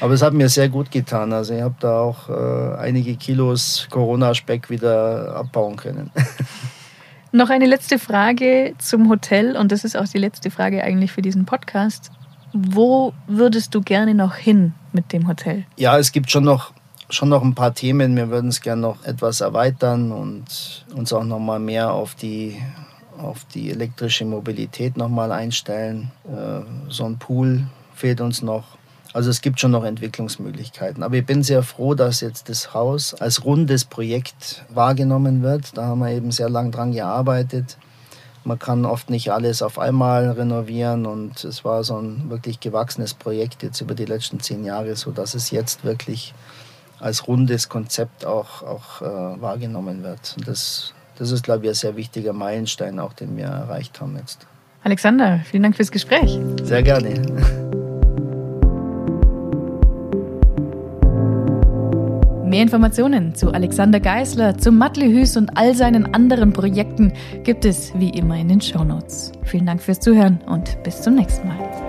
Aber 0.00 0.14
es 0.14 0.22
hat 0.22 0.32
mir 0.32 0.48
sehr 0.48 0.68
gut 0.68 0.90
getan. 0.90 1.32
Also 1.32 1.54
ich 1.54 1.62
habe 1.62 1.74
da 1.80 2.00
auch 2.00 2.28
äh, 2.28 2.76
einige 2.78 3.16
Kilos 3.16 3.86
Corona-Speck 3.90 4.70
wieder 4.70 5.34
abbauen 5.34 5.76
können. 5.76 6.10
Noch 7.32 7.50
eine 7.50 7.66
letzte 7.66 7.98
Frage 7.98 8.74
zum 8.78 9.10
Hotel 9.10 9.54
und 9.54 9.70
das 9.70 9.84
ist 9.84 9.96
auch 9.98 10.08
die 10.08 10.18
letzte 10.18 10.50
Frage 10.50 10.82
eigentlich 10.82 11.12
für 11.12 11.20
diesen 11.20 11.44
Podcast. 11.44 12.10
Wo 12.54 13.12
würdest 13.26 13.74
du 13.74 13.82
gerne 13.82 14.14
noch 14.14 14.34
hin 14.34 14.72
mit 14.94 15.12
dem 15.12 15.28
Hotel? 15.28 15.64
Ja, 15.76 15.98
es 15.98 16.12
gibt 16.12 16.30
schon 16.30 16.44
noch, 16.44 16.72
schon 17.10 17.28
noch 17.28 17.42
ein 17.42 17.54
paar 17.54 17.74
Themen. 17.74 18.16
Wir 18.16 18.30
würden 18.30 18.48
es 18.48 18.62
gerne 18.62 18.80
noch 18.80 19.04
etwas 19.04 19.42
erweitern 19.42 20.10
und 20.10 20.86
uns 20.94 21.12
auch 21.12 21.24
noch 21.24 21.38
mal 21.38 21.58
mehr 21.58 21.92
auf 21.92 22.14
die, 22.14 22.56
auf 23.18 23.44
die 23.52 23.70
elektrische 23.70 24.24
Mobilität 24.24 24.96
noch 24.96 25.10
mal 25.10 25.30
einstellen. 25.30 26.10
Äh, 26.24 26.62
so 26.88 27.04
ein 27.04 27.18
Pool 27.18 27.66
fehlt 27.94 28.22
uns 28.22 28.40
noch. 28.40 28.77
Also 29.12 29.30
es 29.30 29.40
gibt 29.40 29.58
schon 29.58 29.70
noch 29.70 29.84
Entwicklungsmöglichkeiten. 29.84 31.02
Aber 31.02 31.16
ich 31.16 31.26
bin 31.26 31.42
sehr 31.42 31.62
froh, 31.62 31.94
dass 31.94 32.20
jetzt 32.20 32.48
das 32.48 32.74
Haus 32.74 33.14
als 33.14 33.44
rundes 33.44 33.84
Projekt 33.84 34.64
wahrgenommen 34.68 35.42
wird. 35.42 35.76
Da 35.76 35.86
haben 35.86 36.00
wir 36.00 36.10
eben 36.10 36.30
sehr 36.30 36.50
lang 36.50 36.70
dran 36.70 36.92
gearbeitet. 36.92 37.78
Man 38.44 38.58
kann 38.58 38.84
oft 38.84 39.10
nicht 39.10 39.30
alles 39.32 39.62
auf 39.62 39.78
einmal 39.78 40.30
renovieren 40.30 41.06
und 41.06 41.44
es 41.44 41.64
war 41.64 41.84
so 41.84 41.98
ein 41.98 42.30
wirklich 42.30 42.60
gewachsenes 42.60 43.12
Projekt 43.12 43.62
jetzt 43.62 43.80
über 43.80 43.94
die 43.94 44.04
letzten 44.04 44.40
zehn 44.40 44.64
Jahre, 44.64 44.96
sodass 44.96 45.34
es 45.34 45.50
jetzt 45.50 45.84
wirklich 45.84 46.32
als 46.98 47.28
rundes 47.28 47.68
Konzept 47.68 48.24
auch, 48.24 48.62
auch 48.62 49.02
äh, 49.02 49.40
wahrgenommen 49.40 50.02
wird. 50.02 50.34
Und 50.36 50.48
das, 50.48 50.94
das 51.18 51.30
ist, 51.30 51.44
glaube 51.44 51.64
ich, 51.64 51.70
ein 51.72 51.74
sehr 51.74 51.96
wichtiger 51.96 52.32
Meilenstein, 52.32 52.98
auch 52.98 53.12
den 53.12 53.36
wir 53.36 53.46
erreicht 53.46 54.00
haben 54.00 54.16
jetzt. 54.16 54.46
Alexander, 54.82 55.40
vielen 55.44 55.64
Dank 55.64 55.76
fürs 55.76 55.90
Gespräch. 55.90 56.38
Sehr 56.62 56.82
gerne. 56.82 57.67
Mehr 62.48 62.62
Informationen 62.62 63.34
zu 63.34 63.52
Alexander 63.52 64.00
Geisler, 64.00 64.56
zu 64.56 64.72
Matlehüs 64.72 65.36
und 65.36 65.58
all 65.58 65.74
seinen 65.74 66.14
anderen 66.14 66.54
Projekten 66.54 67.12
gibt 67.44 67.66
es 67.66 67.92
wie 67.98 68.08
immer 68.08 68.38
in 68.38 68.48
den 68.48 68.60
Shownotes. 68.60 69.32
Vielen 69.42 69.66
Dank 69.66 69.82
fürs 69.82 70.00
Zuhören 70.00 70.40
und 70.46 70.82
bis 70.82 71.02
zum 71.02 71.16
nächsten 71.16 71.46
Mal. 71.46 71.87